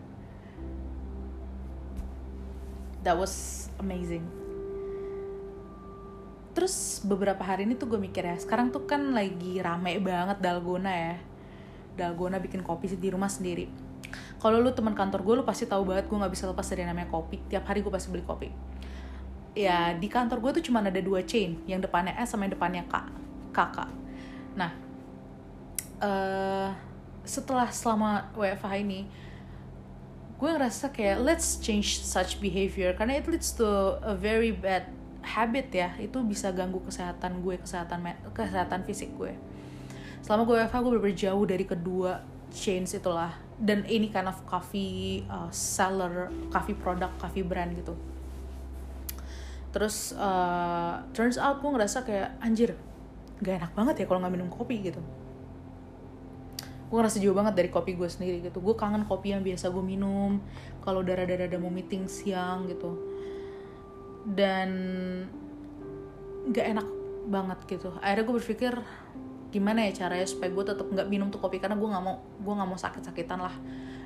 That 3.06 3.14
was 3.14 3.66
amazing 3.78 4.47
terus 6.58 6.98
beberapa 7.06 7.38
hari 7.46 7.70
ini 7.70 7.78
tuh 7.78 7.86
gue 7.86 8.02
mikir 8.02 8.26
ya 8.26 8.34
sekarang 8.34 8.74
tuh 8.74 8.82
kan 8.82 9.14
lagi 9.14 9.62
rame 9.62 10.02
banget 10.02 10.42
dalgona 10.42 10.90
ya. 10.90 11.14
Dalgona 11.94 12.42
bikin 12.42 12.66
kopi 12.66 12.90
di 12.98 13.14
rumah 13.14 13.30
sendiri. 13.30 13.70
Kalau 14.42 14.58
lu 14.58 14.74
teman 14.74 14.98
kantor 14.98 15.22
gue 15.22 15.34
lu 15.38 15.44
pasti 15.46 15.70
tahu 15.70 15.86
banget 15.86 16.10
gue 16.10 16.18
nggak 16.18 16.34
bisa 16.34 16.50
lepas 16.50 16.66
dari 16.66 16.82
namanya 16.82 17.06
kopi. 17.06 17.38
Tiap 17.46 17.62
hari 17.62 17.86
gue 17.86 17.94
pasti 17.94 18.10
beli 18.10 18.26
kopi. 18.26 18.50
Ya 19.54 19.94
di 19.94 20.10
kantor 20.10 20.42
gue 20.42 20.50
tuh 20.58 20.64
cuma 20.66 20.82
ada 20.82 20.98
dua 20.98 21.22
chain 21.22 21.62
yang 21.70 21.78
depannya 21.78 22.18
S 22.18 22.34
sama 22.34 22.50
yang 22.50 22.58
depannya 22.58 22.82
K 22.90 22.94
kakak 23.54 23.90
nah 24.58 24.74
uh, 26.02 26.70
setelah 27.22 27.70
selama 27.70 28.26
WFH 28.34 28.72
ini 28.82 29.06
gue 30.38 30.50
ngerasa 30.50 30.90
kayak 30.94 31.22
let's 31.22 31.58
change 31.58 32.02
such 32.02 32.38
behavior. 32.38 32.94
Karena 32.94 33.18
it 33.18 33.26
leads 33.26 33.50
to 33.58 33.98
a 34.02 34.14
very 34.14 34.54
bad 34.54 34.97
habit 35.28 35.68
ya 35.68 35.92
itu 36.00 36.16
bisa 36.24 36.48
ganggu 36.56 36.80
kesehatan 36.80 37.44
gue 37.44 37.60
kesehatan 37.60 38.00
kesehatan 38.32 38.80
fisik 38.88 39.12
gue. 39.20 39.36
Selama 40.24 40.48
gue 40.48 40.56
WFH 40.64 40.76
gue 40.80 40.92
bener 40.96 41.14
jauh 41.14 41.44
dari 41.44 41.64
kedua 41.68 42.24
chains 42.48 42.96
itulah. 42.96 43.36
Dan 43.58 43.82
ini 43.90 44.08
kind 44.08 44.30
of 44.30 44.38
coffee 44.46 45.26
uh, 45.26 45.50
seller 45.50 46.32
coffee 46.48 46.78
product 46.78 47.20
coffee 47.20 47.44
brand 47.44 47.74
gitu. 47.76 47.92
Terus 49.74 50.16
uh, 50.16 51.04
turns 51.12 51.36
out 51.36 51.60
gue 51.60 51.70
ngerasa 51.70 52.06
kayak 52.06 52.40
anjir 52.40 52.72
gak 53.38 53.62
enak 53.62 53.72
banget 53.76 54.02
ya 54.02 54.06
kalau 54.10 54.18
nggak 54.24 54.34
minum 54.34 54.50
kopi 54.50 54.80
gitu. 54.80 55.02
Gue 56.88 56.96
ngerasa 56.96 57.20
jauh 57.20 57.36
banget 57.36 57.54
dari 57.54 57.68
kopi 57.68 57.94
gue 57.94 58.08
sendiri 58.08 58.40
gitu. 58.40 58.64
Gue 58.64 58.74
kangen 58.74 59.04
kopi 59.04 59.36
yang 59.36 59.44
biasa 59.44 59.68
gue 59.68 59.84
minum 59.84 60.40
kalau 60.80 61.04
darah-darah 61.04 61.50
ada 61.50 61.58
mau 61.60 61.68
meeting 61.68 62.08
siang 62.08 62.64
gitu 62.70 63.07
dan 64.34 64.68
gak 66.52 66.66
enak 66.76 66.88
banget 67.28 67.58
gitu. 67.68 67.92
Akhirnya 68.00 68.24
gue 68.24 68.36
berpikir 68.40 68.72
gimana 69.48 69.88
ya 69.88 70.04
caranya 70.04 70.28
supaya 70.28 70.52
gue 70.52 70.64
tetap 70.64 70.86
nggak 70.88 71.08
minum 71.08 71.28
tuh 71.28 71.40
kopi? 71.40 71.60
Karena 71.60 71.76
gue 71.76 71.88
nggak 71.88 72.04
mau 72.04 72.16
gue 72.20 72.54
nggak 72.56 72.68
mau 72.68 72.80
sakit-sakitan 72.80 73.40
lah. 73.40 73.54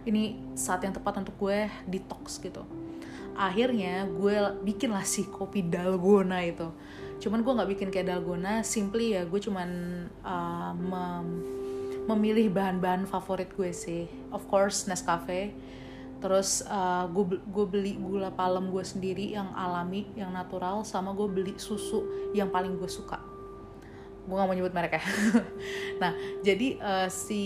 Ini 0.03 0.55
saat 0.59 0.83
yang 0.83 0.95
tepat 0.95 1.23
untuk 1.23 1.39
gue 1.39 1.71
detox 1.87 2.43
gitu. 2.43 2.67
Akhirnya 3.39 4.05
gue 4.11 4.35
bikin 4.67 4.91
lah 4.91 5.07
si 5.07 5.27
kopi 5.31 5.63
dalgona 5.67 6.43
itu. 6.43 6.67
Cuman 7.23 7.47
gue 7.47 7.53
nggak 7.55 7.71
bikin 7.79 7.89
kayak 7.95 8.11
dalgona 8.11 8.67
simply 8.67 9.15
ya 9.15 9.23
gue 9.23 9.41
cuman 9.41 9.71
uh, 10.27 10.75
mem 10.75 11.27
memilih 12.03 12.51
bahan-bahan 12.51 13.07
favorit 13.07 13.55
gue 13.55 13.71
sih. 13.71 14.11
Of 14.35 14.51
course 14.51 14.91
Nescafe 14.91 15.55
terus 16.23 16.63
uh, 16.71 17.11
gue 17.11 17.43
gue 17.43 17.67
beli 17.67 17.99
gula 17.99 18.31
palem 18.31 18.71
gue 18.71 18.85
sendiri 18.87 19.35
yang 19.35 19.51
alami 19.59 20.07
yang 20.15 20.31
natural 20.31 20.87
sama 20.87 21.11
gue 21.13 21.27
beli 21.27 21.59
susu 21.59 22.31
yang 22.31 22.49
paling 22.49 22.79
gue 22.79 22.87
suka. 22.87 23.19
Gue 24.23 24.39
gak 24.39 24.47
mau 24.47 24.55
nyebut 24.55 24.71
merek 24.71 25.03
ya. 25.03 25.05
Nah 26.03 26.15
jadi 26.47 26.79
uh, 26.79 27.09
si 27.11 27.43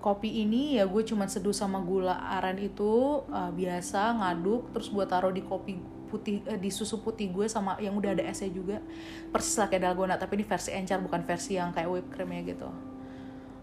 kopi 0.00 0.40
ini 0.48 0.80
ya 0.80 0.88
gue 0.88 1.04
cuma 1.04 1.28
seduh 1.28 1.52
sama 1.52 1.84
gula 1.84 2.16
aren 2.40 2.56
itu 2.56 3.22
uh, 3.28 3.52
biasa 3.52 4.16
ngaduk 4.16 4.72
terus 4.72 4.88
gue 4.88 5.04
taruh 5.04 5.34
di 5.34 5.44
kopi 5.44 5.76
putih 6.08 6.40
uh, 6.48 6.56
di 6.56 6.72
susu 6.72 7.04
putih 7.04 7.28
gue 7.28 7.44
sama 7.44 7.76
yang 7.76 7.92
udah 7.92 8.16
ada 8.16 8.24
esnya 8.24 8.48
juga. 8.48 8.80
Persis 9.28 9.60
lah 9.60 9.68
kayak 9.68 9.84
dalgona 9.84 10.16
tapi 10.16 10.40
ini 10.40 10.48
versi 10.48 10.72
encer 10.72 10.96
bukan 11.04 11.20
versi 11.28 11.60
yang 11.60 11.76
kayak 11.76 11.92
whipped 11.92 12.08
cream 12.08 12.32
ya 12.32 12.40
gitu. 12.56 12.68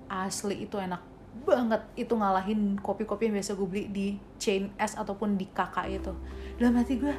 Asli 0.06 0.70
itu 0.70 0.78
enak 0.78 1.15
banget 1.44 1.84
itu 2.00 2.14
ngalahin 2.16 2.80
kopi-kopi 2.80 3.28
yang 3.28 3.36
biasa 3.36 3.60
gue 3.60 3.68
beli 3.68 3.84
di 3.92 4.08
chain 4.40 4.72
S 4.80 4.96
ataupun 4.96 5.36
di 5.36 5.50
kakak 5.52 5.92
itu. 5.92 6.14
Dalam 6.56 6.80
hati 6.80 6.96
gue 6.96 7.12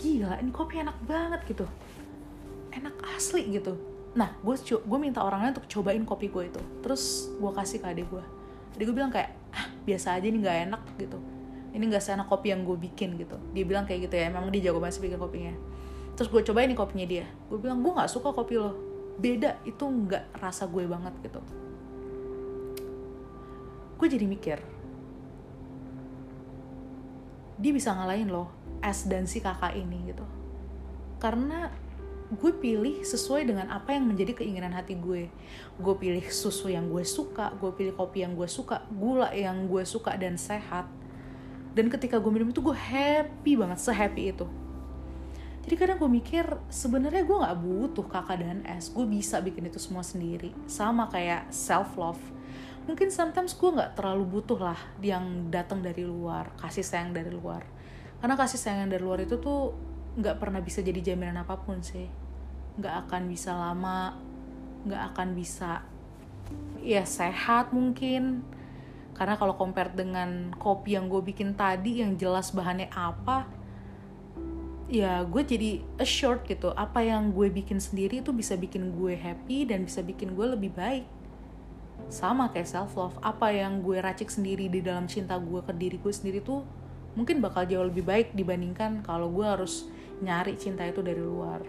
gila 0.00 0.40
ini 0.40 0.48
kopi 0.48 0.80
enak 0.80 0.96
banget 1.04 1.44
gitu. 1.44 1.68
Enak 2.72 2.96
asli 3.12 3.52
gitu. 3.52 3.76
Nah 4.16 4.32
gue 4.40 4.56
gue 4.64 4.98
minta 4.98 5.20
orangnya 5.20 5.60
untuk 5.60 5.68
cobain 5.68 6.00
kopi 6.08 6.32
gue 6.32 6.48
itu. 6.48 6.62
Terus 6.80 7.28
gue 7.36 7.50
kasih 7.52 7.84
ke 7.84 7.86
adik 7.92 8.08
gue 8.08 8.24
adik 8.78 8.94
gue 8.94 8.96
bilang 8.96 9.10
kayak 9.10 9.34
ah 9.50 9.66
biasa 9.82 10.16
aja 10.16 10.26
nih 10.30 10.40
nggak 10.40 10.58
enak 10.72 10.82
gitu. 10.96 11.18
Ini 11.74 11.84
nggak 11.84 12.02
seenak 12.02 12.30
kopi 12.30 12.54
yang 12.54 12.64
gue 12.64 12.76
bikin 12.78 13.20
gitu. 13.20 13.36
Dia 13.52 13.64
bilang 13.68 13.84
kayak 13.84 14.08
gitu 14.08 14.14
ya 14.16 14.32
memang 14.32 14.48
dia 14.48 14.70
jago 14.70 14.80
banget 14.80 15.02
bikin 15.04 15.20
kopinya. 15.20 15.54
Terus 16.16 16.28
gue 16.32 16.40
cobain 16.46 16.70
nih 16.70 16.78
kopinya 16.78 17.06
dia. 17.06 17.26
Gue 17.52 17.58
bilang 17.60 17.84
gue 17.84 17.92
nggak 17.92 18.08
suka 18.08 18.32
kopi 18.32 18.56
lo. 18.56 18.72
Beda 19.18 19.58
itu 19.66 19.82
nggak 19.82 20.38
rasa 20.38 20.70
gue 20.70 20.86
banget 20.86 21.12
gitu 21.26 21.42
gue 23.98 24.06
jadi 24.06 24.26
mikir 24.30 24.58
dia 27.58 27.72
bisa 27.74 27.90
ngalahin 27.90 28.30
loh 28.30 28.48
S 28.78 29.10
dan 29.10 29.26
si 29.26 29.42
kakak 29.42 29.74
ini 29.74 30.14
gitu. 30.14 30.22
Karena 31.18 31.66
gue 32.28 32.52
pilih 32.54 33.02
sesuai 33.02 33.48
dengan 33.48 33.66
apa 33.74 33.96
yang 33.96 34.06
menjadi 34.06 34.38
keinginan 34.38 34.70
hati 34.70 34.94
gue. 34.94 35.26
Gue 35.80 35.94
pilih 35.98 36.22
susu 36.30 36.70
yang 36.70 36.86
gue 36.86 37.02
suka 37.02 37.50
gue 37.58 37.74
pilih 37.74 37.98
kopi 37.98 38.22
yang 38.22 38.38
gue 38.38 38.46
suka 38.46 38.86
gula 38.94 39.34
yang 39.34 39.66
gue 39.66 39.82
suka 39.82 40.14
dan 40.14 40.38
sehat. 40.38 40.86
Dan 41.74 41.90
ketika 41.90 42.22
gue 42.22 42.30
minum 42.30 42.54
itu 42.54 42.62
gue 42.62 42.74
happy 42.74 43.58
banget 43.58 43.82
sehappy 43.82 44.30
itu. 44.30 44.46
Jadi 45.66 45.74
kadang 45.76 45.98
gue 46.00 46.08
mikir 46.08 46.46
sebenarnya 46.70 47.26
gue 47.26 47.36
nggak 47.42 47.58
butuh 47.60 48.06
kakak 48.08 48.40
dan 48.40 48.64
es 48.64 48.88
gue 48.88 49.04
bisa 49.04 49.42
bikin 49.42 49.66
itu 49.66 49.82
semua 49.82 50.06
sendiri. 50.06 50.54
Sama 50.70 51.10
kayak 51.10 51.50
self 51.50 51.98
love 51.98 52.22
mungkin 52.88 53.12
sometimes 53.12 53.52
gue 53.52 53.68
nggak 53.68 54.00
terlalu 54.00 54.40
butuh 54.40 54.56
lah 54.56 54.80
yang 55.04 55.52
datang 55.52 55.84
dari 55.84 56.08
luar 56.08 56.56
kasih 56.56 56.80
sayang 56.80 57.12
dari 57.12 57.28
luar. 57.28 57.60
Karena 58.18 58.34
kasih 58.34 58.56
sayang 58.56 58.88
dari 58.88 59.04
luar 59.04 59.20
itu 59.22 59.36
tuh 59.36 59.76
nggak 60.16 60.40
pernah 60.40 60.64
bisa 60.64 60.80
jadi 60.80 61.12
jaminan 61.12 61.44
apa 61.44 61.60
pun 61.60 61.84
sih. 61.84 62.08
Nggak 62.80 63.06
akan 63.06 63.22
bisa 63.28 63.52
lama 63.52 64.16
nggak 64.88 65.02
akan 65.12 65.28
bisa 65.36 65.84
ya 66.80 67.04
sehat 67.04 67.76
mungkin. 67.76 68.40
Karena 69.12 69.36
kalau 69.36 69.52
compare 69.60 69.92
dengan 69.92 70.56
kopi 70.56 70.96
yang 70.96 71.12
gue 71.12 71.20
bikin 71.20 71.52
tadi 71.60 72.00
yang 72.00 72.16
jelas 72.16 72.56
bahannya 72.56 72.88
apa 72.88 73.44
ya 74.88 75.28
gue 75.28 75.44
jadi 75.44 75.84
assured 76.00 76.48
gitu. 76.48 76.72
Apa 76.72 77.04
yang 77.04 77.36
gue 77.36 77.52
bikin 77.52 77.84
sendiri 77.84 78.24
itu 78.24 78.32
bisa 78.32 78.56
bikin 78.56 78.96
gue 78.96 79.12
happy 79.12 79.68
dan 79.68 79.84
bisa 79.84 80.00
bikin 80.00 80.32
gue 80.32 80.56
lebih 80.56 80.72
baik 80.72 81.17
sama 82.08 82.48
kayak 82.48 82.70
self 82.70 82.96
love 82.96 83.16
apa 83.20 83.52
yang 83.52 83.84
gue 83.84 84.00
racik 84.00 84.32
sendiri 84.32 84.70
di 84.72 84.80
dalam 84.80 85.04
cinta 85.04 85.36
gue 85.36 85.60
ke 85.60 85.72
diri 85.76 85.96
gue 86.00 86.12
sendiri 86.14 86.40
tuh 86.40 86.64
mungkin 87.18 87.42
bakal 87.42 87.66
jauh 87.66 87.84
lebih 87.84 88.06
baik 88.06 88.32
dibandingkan 88.32 89.04
kalau 89.04 89.28
gue 89.28 89.44
harus 89.44 89.90
nyari 90.22 90.54
cinta 90.58 90.86
itu 90.86 91.02
dari 91.02 91.20
luar. 91.20 91.62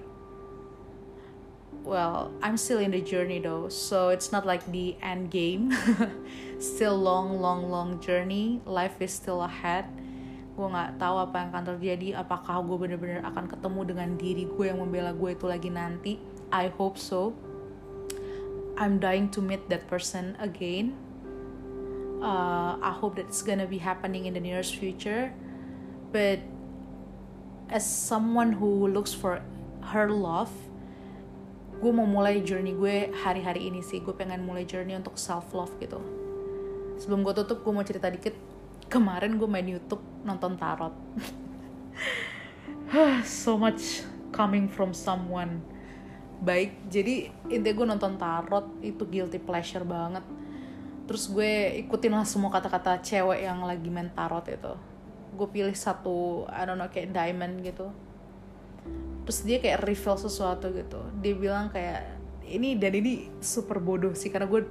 Well 1.84 2.30
I'm 2.44 2.56
still 2.60 2.80
in 2.80 2.94
the 2.94 3.02
journey 3.02 3.42
though. 3.42 3.68
So 3.68 4.14
it's 4.14 4.30
not 4.30 4.46
like 4.46 4.64
the 4.70 4.94
end 5.02 5.34
game. 5.34 5.74
Still 6.60 7.00
long 7.00 7.40
long 7.40 7.72
long 7.72 8.04
journey. 8.04 8.60
Life 8.68 9.00
is 9.00 9.16
still 9.16 9.48
ahead. 9.48 9.88
Gue 10.60 10.68
nggak 10.68 11.00
tahu 11.00 11.16
apa 11.24 11.36
yang 11.40 11.50
akan 11.56 11.66
terjadi. 11.72 12.08
Apakah 12.20 12.60
gue 12.68 12.76
bener-bener 12.76 13.24
akan 13.24 13.48
ketemu 13.48 13.82
dengan 13.88 14.10
diri 14.20 14.44
gue 14.44 14.66
yang 14.68 14.84
membela 14.84 15.16
gue 15.16 15.32
itu 15.32 15.48
lagi 15.48 15.72
nanti? 15.72 16.20
I 16.52 16.68
hope 16.68 17.00
so 17.00 17.32
I'm 18.80 19.04
dying 19.04 19.28
to 19.36 19.44
meet 19.44 19.68
that 19.68 19.92
person 19.92 20.40
again. 20.40 20.96
Uh, 22.24 22.80
I 22.80 22.96
hope 22.96 23.20
that 23.20 23.28
it's 23.28 23.44
gonna 23.44 23.68
be 23.68 23.78
happening 23.78 24.24
in 24.24 24.34
the 24.34 24.40
nearest 24.40 24.80
future. 24.80 25.36
But 26.16 26.40
as 27.68 27.84
someone 27.84 28.56
who 28.56 28.88
looks 28.88 29.12
for 29.12 29.44
her 29.92 30.08
love, 30.08 30.50
gue 31.84 31.92
mau 31.92 32.08
mulai 32.08 32.40
journey 32.40 32.72
gue 32.72 33.12
hari-hari 33.20 33.68
ini 33.68 33.84
sih. 33.84 34.00
Gue 34.00 34.16
pengen 34.16 34.48
mulai 34.48 34.64
journey 34.64 34.96
untuk 34.96 35.20
self 35.20 35.52
love 35.52 35.76
gitu. 35.84 36.00
Sebelum 37.04 37.28
gue 37.28 37.36
tutup, 37.36 37.68
gue 37.68 37.74
mau 37.76 37.84
cerita 37.84 38.08
dikit. 38.08 38.36
Kemarin 38.88 39.36
gue 39.36 39.48
main 39.48 39.68
YouTube 39.68 40.02
nonton 40.24 40.56
tarot. 40.56 40.96
so 43.28 43.60
much 43.60 44.08
coming 44.32 44.72
from 44.72 44.96
someone 44.96 45.60
baik. 46.40 46.88
Jadi 46.88 47.28
intinya 47.52 47.76
gue 47.76 47.88
nonton 47.96 48.14
tarot 48.16 48.68
itu 48.80 49.04
guilty 49.04 49.40
pleasure 49.40 49.84
banget. 49.84 50.24
Terus 51.06 51.26
gue 51.30 51.82
ikutin 51.86 52.14
lah 52.14 52.26
semua 52.28 52.54
kata-kata 52.54 53.02
cewek 53.02 53.44
yang 53.44 53.66
lagi 53.66 53.90
main 53.92 54.10
tarot 54.14 54.46
itu. 54.48 54.74
Gue 55.36 55.48
pilih 55.50 55.76
satu 55.76 56.48
I 56.48 56.64
don't 56.66 56.80
know 56.80 56.90
kayak 56.90 57.12
diamond 57.12 57.62
gitu. 57.62 57.92
Terus 59.28 59.40
dia 59.46 59.58
kayak 59.62 59.86
reveal 59.86 60.18
sesuatu 60.18 60.72
gitu. 60.74 61.00
Dia 61.22 61.34
bilang 61.38 61.70
kayak 61.70 62.18
ini 62.50 62.74
dan 62.80 62.98
ini 62.98 63.30
super 63.44 63.78
bodoh 63.78 64.18
sih 64.18 64.34
karena 64.34 64.50
gue 64.50 64.66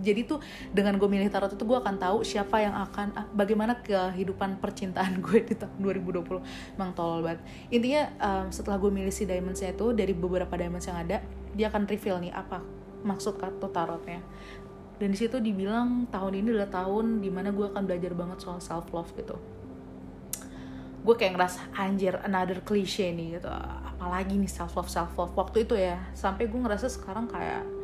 jadi 0.00 0.24
tuh 0.24 0.38
dengan 0.72 0.96
gue 0.96 1.08
milih 1.10 1.28
tarot 1.28 1.52
itu 1.52 1.64
gue 1.66 1.78
akan 1.78 1.96
tahu 2.00 2.24
siapa 2.24 2.62
yang 2.62 2.74
akan 2.76 3.12
ah, 3.12 3.26
bagaimana 3.34 3.82
kehidupan 3.82 4.62
percintaan 4.62 5.20
gue 5.24 5.44
di 5.44 5.54
tahun 5.58 5.76
2020 5.76 6.76
emang 6.78 6.90
tolol 6.96 7.20
banget. 7.26 7.40
Intinya 7.68 8.02
um, 8.20 8.46
setelah 8.48 8.80
gue 8.80 8.90
milih 8.92 9.12
si 9.12 9.28
diamondsnya 9.28 9.76
itu 9.76 9.92
dari 9.92 10.16
beberapa 10.16 10.52
diamonds 10.56 10.86
yang 10.88 10.98
ada 11.02 11.20
dia 11.52 11.66
akan 11.68 11.84
reveal 11.90 12.22
nih 12.22 12.32
apa 12.32 12.62
maksud 13.04 13.36
kartu 13.36 13.68
tarotnya. 13.68 14.22
Dan 15.00 15.16
di 15.16 15.18
situ 15.18 15.40
dibilang 15.40 16.12
tahun 16.12 16.44
ini 16.44 16.52
adalah 16.52 16.84
tahun 16.84 17.24
di 17.24 17.32
mana 17.32 17.48
gue 17.56 17.72
akan 17.72 17.88
belajar 17.88 18.12
banget 18.12 18.38
soal 18.44 18.60
self 18.60 18.92
love 18.92 19.08
gitu. 19.16 19.36
Gue 21.00 21.16
kayak 21.16 21.40
ngerasa 21.40 21.72
anjir 21.72 22.20
another 22.20 22.60
cliche 22.60 23.08
nih 23.08 23.40
gitu. 23.40 23.48
Apalagi 23.48 24.36
nih 24.36 24.52
self 24.52 24.76
love 24.76 24.92
self 24.92 25.16
love 25.16 25.32
waktu 25.32 25.64
itu 25.64 25.72
ya 25.72 25.96
sampai 26.12 26.52
gue 26.52 26.60
ngerasa 26.60 26.92
sekarang 26.92 27.32
kayak 27.32 27.79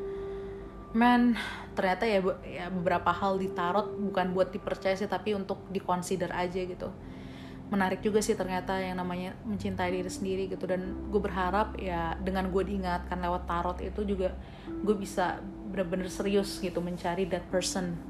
man 0.96 1.36
ternyata 1.76 2.08
ya, 2.08 2.24
ya 2.40 2.72
beberapa 2.72 3.12
hal 3.12 3.36
ditarot 3.36 4.00
bukan 4.00 4.32
buat 4.32 4.48
dipercaya 4.48 4.96
sih 4.96 5.04
tapi 5.04 5.36
untuk 5.36 5.68
dikonsider 5.68 6.32
aja 6.32 6.64
gitu. 6.64 6.88
Menarik 7.68 8.00
juga 8.00 8.24
sih 8.24 8.32
ternyata 8.32 8.80
yang 8.80 8.96
namanya 8.96 9.36
mencintai 9.44 9.92
diri 9.92 10.08
sendiri 10.08 10.48
gitu. 10.48 10.64
Dan 10.64 11.12
gue 11.12 11.20
berharap 11.20 11.76
ya 11.76 12.16
dengan 12.16 12.48
gue 12.48 12.64
diingatkan 12.64 13.20
lewat 13.20 13.44
tarot 13.44 13.78
itu 13.84 14.08
juga 14.08 14.32
gue 14.66 14.96
bisa 14.96 15.44
bener-bener 15.68 16.08
serius 16.08 16.56
gitu 16.64 16.80
mencari 16.80 17.28
that 17.28 17.44
person. 17.52 18.00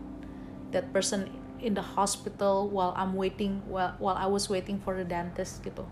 That 0.70 0.94
person 0.94 1.27
in 1.59 1.75
the 1.75 1.83
hospital 1.83 2.70
while 2.70 2.94
I'm 2.94 3.18
waiting 3.18 3.66
while 3.66 3.99
while 3.99 4.14
I 4.14 4.31
was 4.31 4.46
waiting 4.46 4.79
for 4.79 4.94
the 4.94 5.03
dentist 5.09 5.59
gitu. 5.66 5.83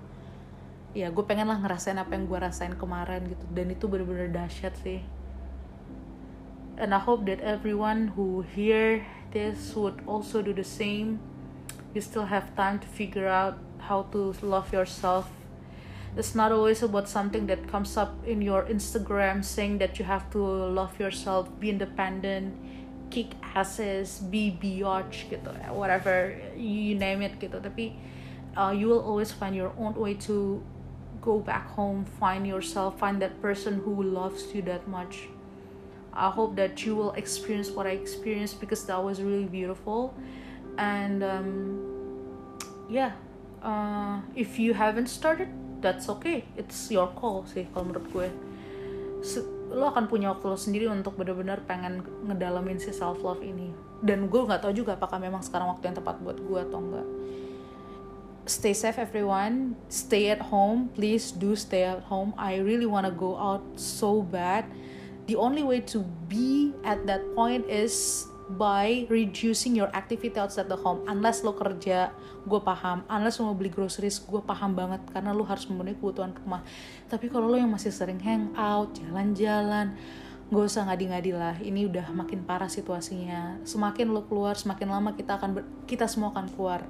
Ya 0.95 1.11
gue 1.11 1.25
pengen 1.27 1.51
lah 1.51 1.59
ngerasain 1.59 1.99
apa 1.99 2.15
yang 2.15 2.31
gue 2.31 2.39
rasain 2.39 2.79
kemarin 2.79 3.27
gitu. 3.27 3.43
Dan 3.51 3.75
itu 3.75 3.91
bener-bener 3.91 4.31
dahsyat 4.31 4.79
sih 4.79 5.03
and 6.77 6.95
I 6.95 6.99
hope 6.99 7.27
that 7.27 7.41
everyone 7.41 8.09
who 8.09 8.43
hear 8.43 9.07
this 9.33 9.75
would 9.75 10.03
also 10.07 10.43
do 10.43 10.53
the 10.53 10.65
same. 10.65 11.21
You 11.95 12.01
still 12.01 12.27
have 12.27 12.55
time 12.57 12.79
to 12.81 12.87
figure 12.87 13.29
out 13.29 13.59
how 13.79 14.03
to 14.13 14.35
love 14.43 14.73
yourself. 14.73 15.31
It's 16.17 16.35
not 16.35 16.53
always 16.53 16.83
about 16.83 17.09
something 17.09 17.47
that 17.47 17.67
comes 17.69 17.97
up 17.97 18.15
in 18.27 18.41
your 18.41 18.65
Instagram 18.65 19.45
saying 19.45 19.79
that 19.79 19.99
you 19.99 20.05
have 20.05 20.31
to 20.31 20.39
love 20.39 20.99
yourself 20.99 21.51
be 21.59 21.71
independent 21.71 22.55
kick 23.11 23.35
asses 23.55 24.19
be 24.31 24.51
biatch 24.51 25.31
gitu 25.31 25.51
whatever 25.71 26.35
you 26.55 26.95
name 26.95 27.23
it 27.23 27.39
gitu. 27.39 27.59
Tapi 27.59 27.95
uh, 28.57 28.71
you 28.71 28.87
will 28.87 29.03
always 29.03 29.31
find 29.31 29.55
your 29.55 29.75
own 29.79 29.95
way 29.95 30.15
to 30.15 30.63
go 31.21 31.39
back 31.39 31.67
home 31.73 32.05
find 32.21 32.47
yourself 32.47 32.99
find 33.01 33.17
that 33.23 33.41
person 33.41 33.81
who 33.81 34.03
loves 34.03 34.53
you 34.53 34.61
that 34.61 34.85
much 34.85 35.33
I 36.15 36.31
hope 36.31 36.55
that 36.57 36.87
you 36.87 36.95
will 36.95 37.13
experience 37.19 37.71
what 37.75 37.87
I 37.87 37.99
experienced 37.99 38.63
because 38.63 38.87
that 38.87 39.03
was 39.03 39.19
really 39.21 39.51
beautiful. 39.51 40.15
And 40.79 41.23
um, 41.23 41.51
yeah 42.89 43.13
uh, 43.63 44.21
if 44.35 44.59
you 44.59 44.75
haven't 44.75 45.09
started 45.09 45.49
that's 45.85 46.09
okay. 46.09 46.49
It's 46.57 46.89
your 46.89 47.13
call 47.13 47.45
sih 47.45 47.69
kalau 47.77 47.93
menurut 47.93 48.07
gue. 48.09 48.29
Lo 49.75 49.93
akan 49.93 50.09
punya 50.09 50.33
waktu 50.33 50.49
lo 50.49 50.57
sendiri 50.57 50.89
untuk 50.89 51.19
benar-benar 51.21 51.61
pengen 51.69 52.01
ngedalamin 52.25 52.81
si 52.81 52.89
self 52.89 53.21
love 53.21 53.45
ini. 53.45 53.69
Dan 54.01 54.33
gue 54.33 54.41
nggak 54.49 54.65
tahu 54.65 54.73
juga 54.73 54.97
apakah 54.97 55.21
memang 55.21 55.45
sekarang 55.45 55.69
waktu 55.77 55.93
yang 55.93 55.97
tepat 56.01 56.17
buat 56.25 56.41
gue 56.41 56.61
atau 56.63 56.81
enggak 56.81 57.09
stay 58.45 58.77
safe 58.77 59.01
everyone. 59.01 59.77
Stay 59.89 60.29
at 60.29 60.53
home. 60.53 60.93
Please 60.93 61.33
do 61.33 61.57
stay 61.57 61.85
at 61.85 62.05
home. 62.13 62.37
I 62.37 62.61
really 62.61 62.85
wanna 62.85 63.13
go 63.13 63.37
out 63.37 63.65
so 63.77 64.21
bad 64.21 64.69
the 65.27 65.37
only 65.37 65.65
way 65.65 65.81
to 65.93 66.05
be 66.29 66.73
at 66.85 67.05
that 67.09 67.23
point 67.33 67.65
is 67.69 68.27
by 68.45 69.09
reducing 69.09 69.73
your 69.73 69.89
activity 69.97 70.37
outside 70.37 70.69
the 70.69 70.77
home. 70.77 71.01
Unless 71.09 71.41
lo 71.43 71.57
kerja 71.57 72.13
gue 72.45 72.61
paham. 72.61 73.01
Unless 73.09 73.41
lo 73.41 73.53
mau 73.53 73.57
beli 73.57 73.73
groceries 73.73 74.21
gue 74.21 74.41
paham 74.45 74.77
banget. 74.77 75.01
Karena 75.09 75.33
lo 75.33 75.49
harus 75.49 75.65
memenuhi 75.65 75.97
kebutuhan 75.97 76.37
rumah. 76.45 76.61
Tapi 77.09 77.33
kalau 77.33 77.49
lo 77.49 77.57
yang 77.57 77.73
masih 77.73 77.89
sering 77.89 78.21
hang 78.21 78.53
out 78.53 78.93
jalan-jalan 79.01 79.97
gak 80.53 80.65
usah 80.69 80.85
ngadi-ngadi 80.85 81.33
lah 81.33 81.57
ini 81.65 81.89
udah 81.89 82.13
makin 82.13 82.45
parah 82.45 82.69
situasinya. 82.69 83.61
Semakin 83.65 84.13
lo 84.13 84.29
keluar 84.29 84.57
semakin 84.59 84.89
lama 84.93 85.11
kita 85.17 85.41
akan 85.41 85.65
kita 85.89 86.05
semua 86.05 86.37
akan 86.37 86.53
keluar. 86.53 86.85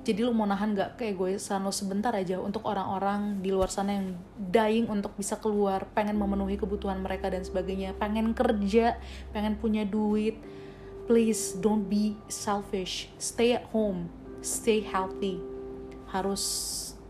Jadi 0.00 0.24
lo 0.24 0.32
mau 0.32 0.46
nahan 0.48 0.72
gak 0.72 0.96
keegoisan 1.02 1.60
lo 1.66 1.74
sebentar 1.74 2.14
aja 2.14 2.38
untuk 2.38 2.64
orang-orang 2.64 3.42
di 3.42 3.50
luar 3.50 3.68
sana 3.68 3.98
yang 3.98 4.14
dying 4.38 4.86
untuk 4.86 5.12
bisa 5.18 5.36
keluar 5.36 5.90
pengen 5.92 6.16
memenuhi 6.16 6.56
kebutuhan 6.56 7.02
mereka 7.02 7.28
dan 7.28 7.42
sebagainya 7.42 7.98
pengen 7.98 8.32
kerja 8.32 8.96
pengen 9.34 9.58
punya 9.58 9.82
duit. 9.82 10.38
Please 11.10 11.58
don't 11.58 11.90
be 11.90 12.14
selfish. 12.30 13.10
Stay 13.18 13.58
at 13.58 13.66
home. 13.74 14.06
Stay 14.40 14.86
healthy. 14.86 15.42
Harus 16.06 16.42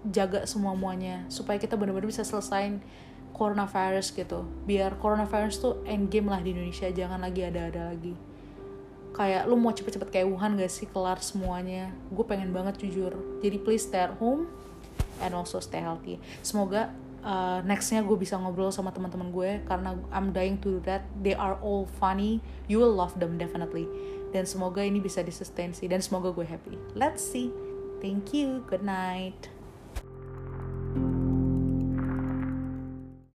jaga 0.09 0.49
semua 0.49 0.73
muanya 0.73 1.29
supaya 1.29 1.61
kita 1.61 1.77
benar-benar 1.77 2.09
bisa 2.09 2.25
selesain 2.25 2.81
coronavirus 3.41 4.13
gitu. 4.13 4.45
Biar 4.69 5.01
coronavirus 5.01 5.55
tuh 5.65 5.75
end 5.89 6.13
game 6.13 6.29
lah 6.29 6.45
di 6.45 6.53
Indonesia 6.53 6.93
jangan 6.93 7.25
lagi 7.25 7.41
ada-ada 7.41 7.97
lagi. 7.97 8.13
Kayak 9.17 9.49
lu 9.49 9.57
mau 9.57 9.73
cepet-cepet 9.73 10.13
kayak 10.13 10.29
Wuhan 10.29 10.61
gak 10.61 10.69
sih 10.69 10.85
kelar 10.85 11.17
semuanya? 11.25 11.89
Gue 12.13 12.29
pengen 12.29 12.53
banget 12.53 12.77
jujur. 12.85 13.17
Jadi 13.41 13.57
please 13.57 13.89
stay 13.89 14.05
at 14.05 14.13
home 14.21 14.45
and 15.25 15.33
also 15.33 15.57
stay 15.57 15.81
healthy. 15.81 16.21
Semoga 16.45 16.93
uh, 17.25 17.65
nextnya 17.65 18.05
gue 18.05 18.15
bisa 18.21 18.37
ngobrol 18.37 18.69
sama 18.69 18.93
teman-teman 18.93 19.33
gue 19.33 19.65
karena 19.65 19.97
I'm 20.13 20.37
dying 20.37 20.61
to 20.61 20.77
do 20.77 20.81
that. 20.85 21.09
They 21.17 21.33
are 21.33 21.57
all 21.65 21.89
funny. 21.97 22.45
You 22.69 22.85
will 22.85 22.93
love 22.93 23.17
them 23.17 23.41
definitely. 23.41 23.89
Dan 24.31 24.45
semoga 24.45 24.85
ini 24.85 25.01
bisa 25.01 25.25
disustain 25.25 25.73
sih. 25.73 25.89
Dan 25.89 26.05
semoga 26.05 26.31
gue 26.31 26.45
happy. 26.45 26.77
Let's 26.93 27.25
see. 27.25 27.51
Thank 28.05 28.37
you. 28.37 28.63
Good 28.69 28.85
night 28.85 29.60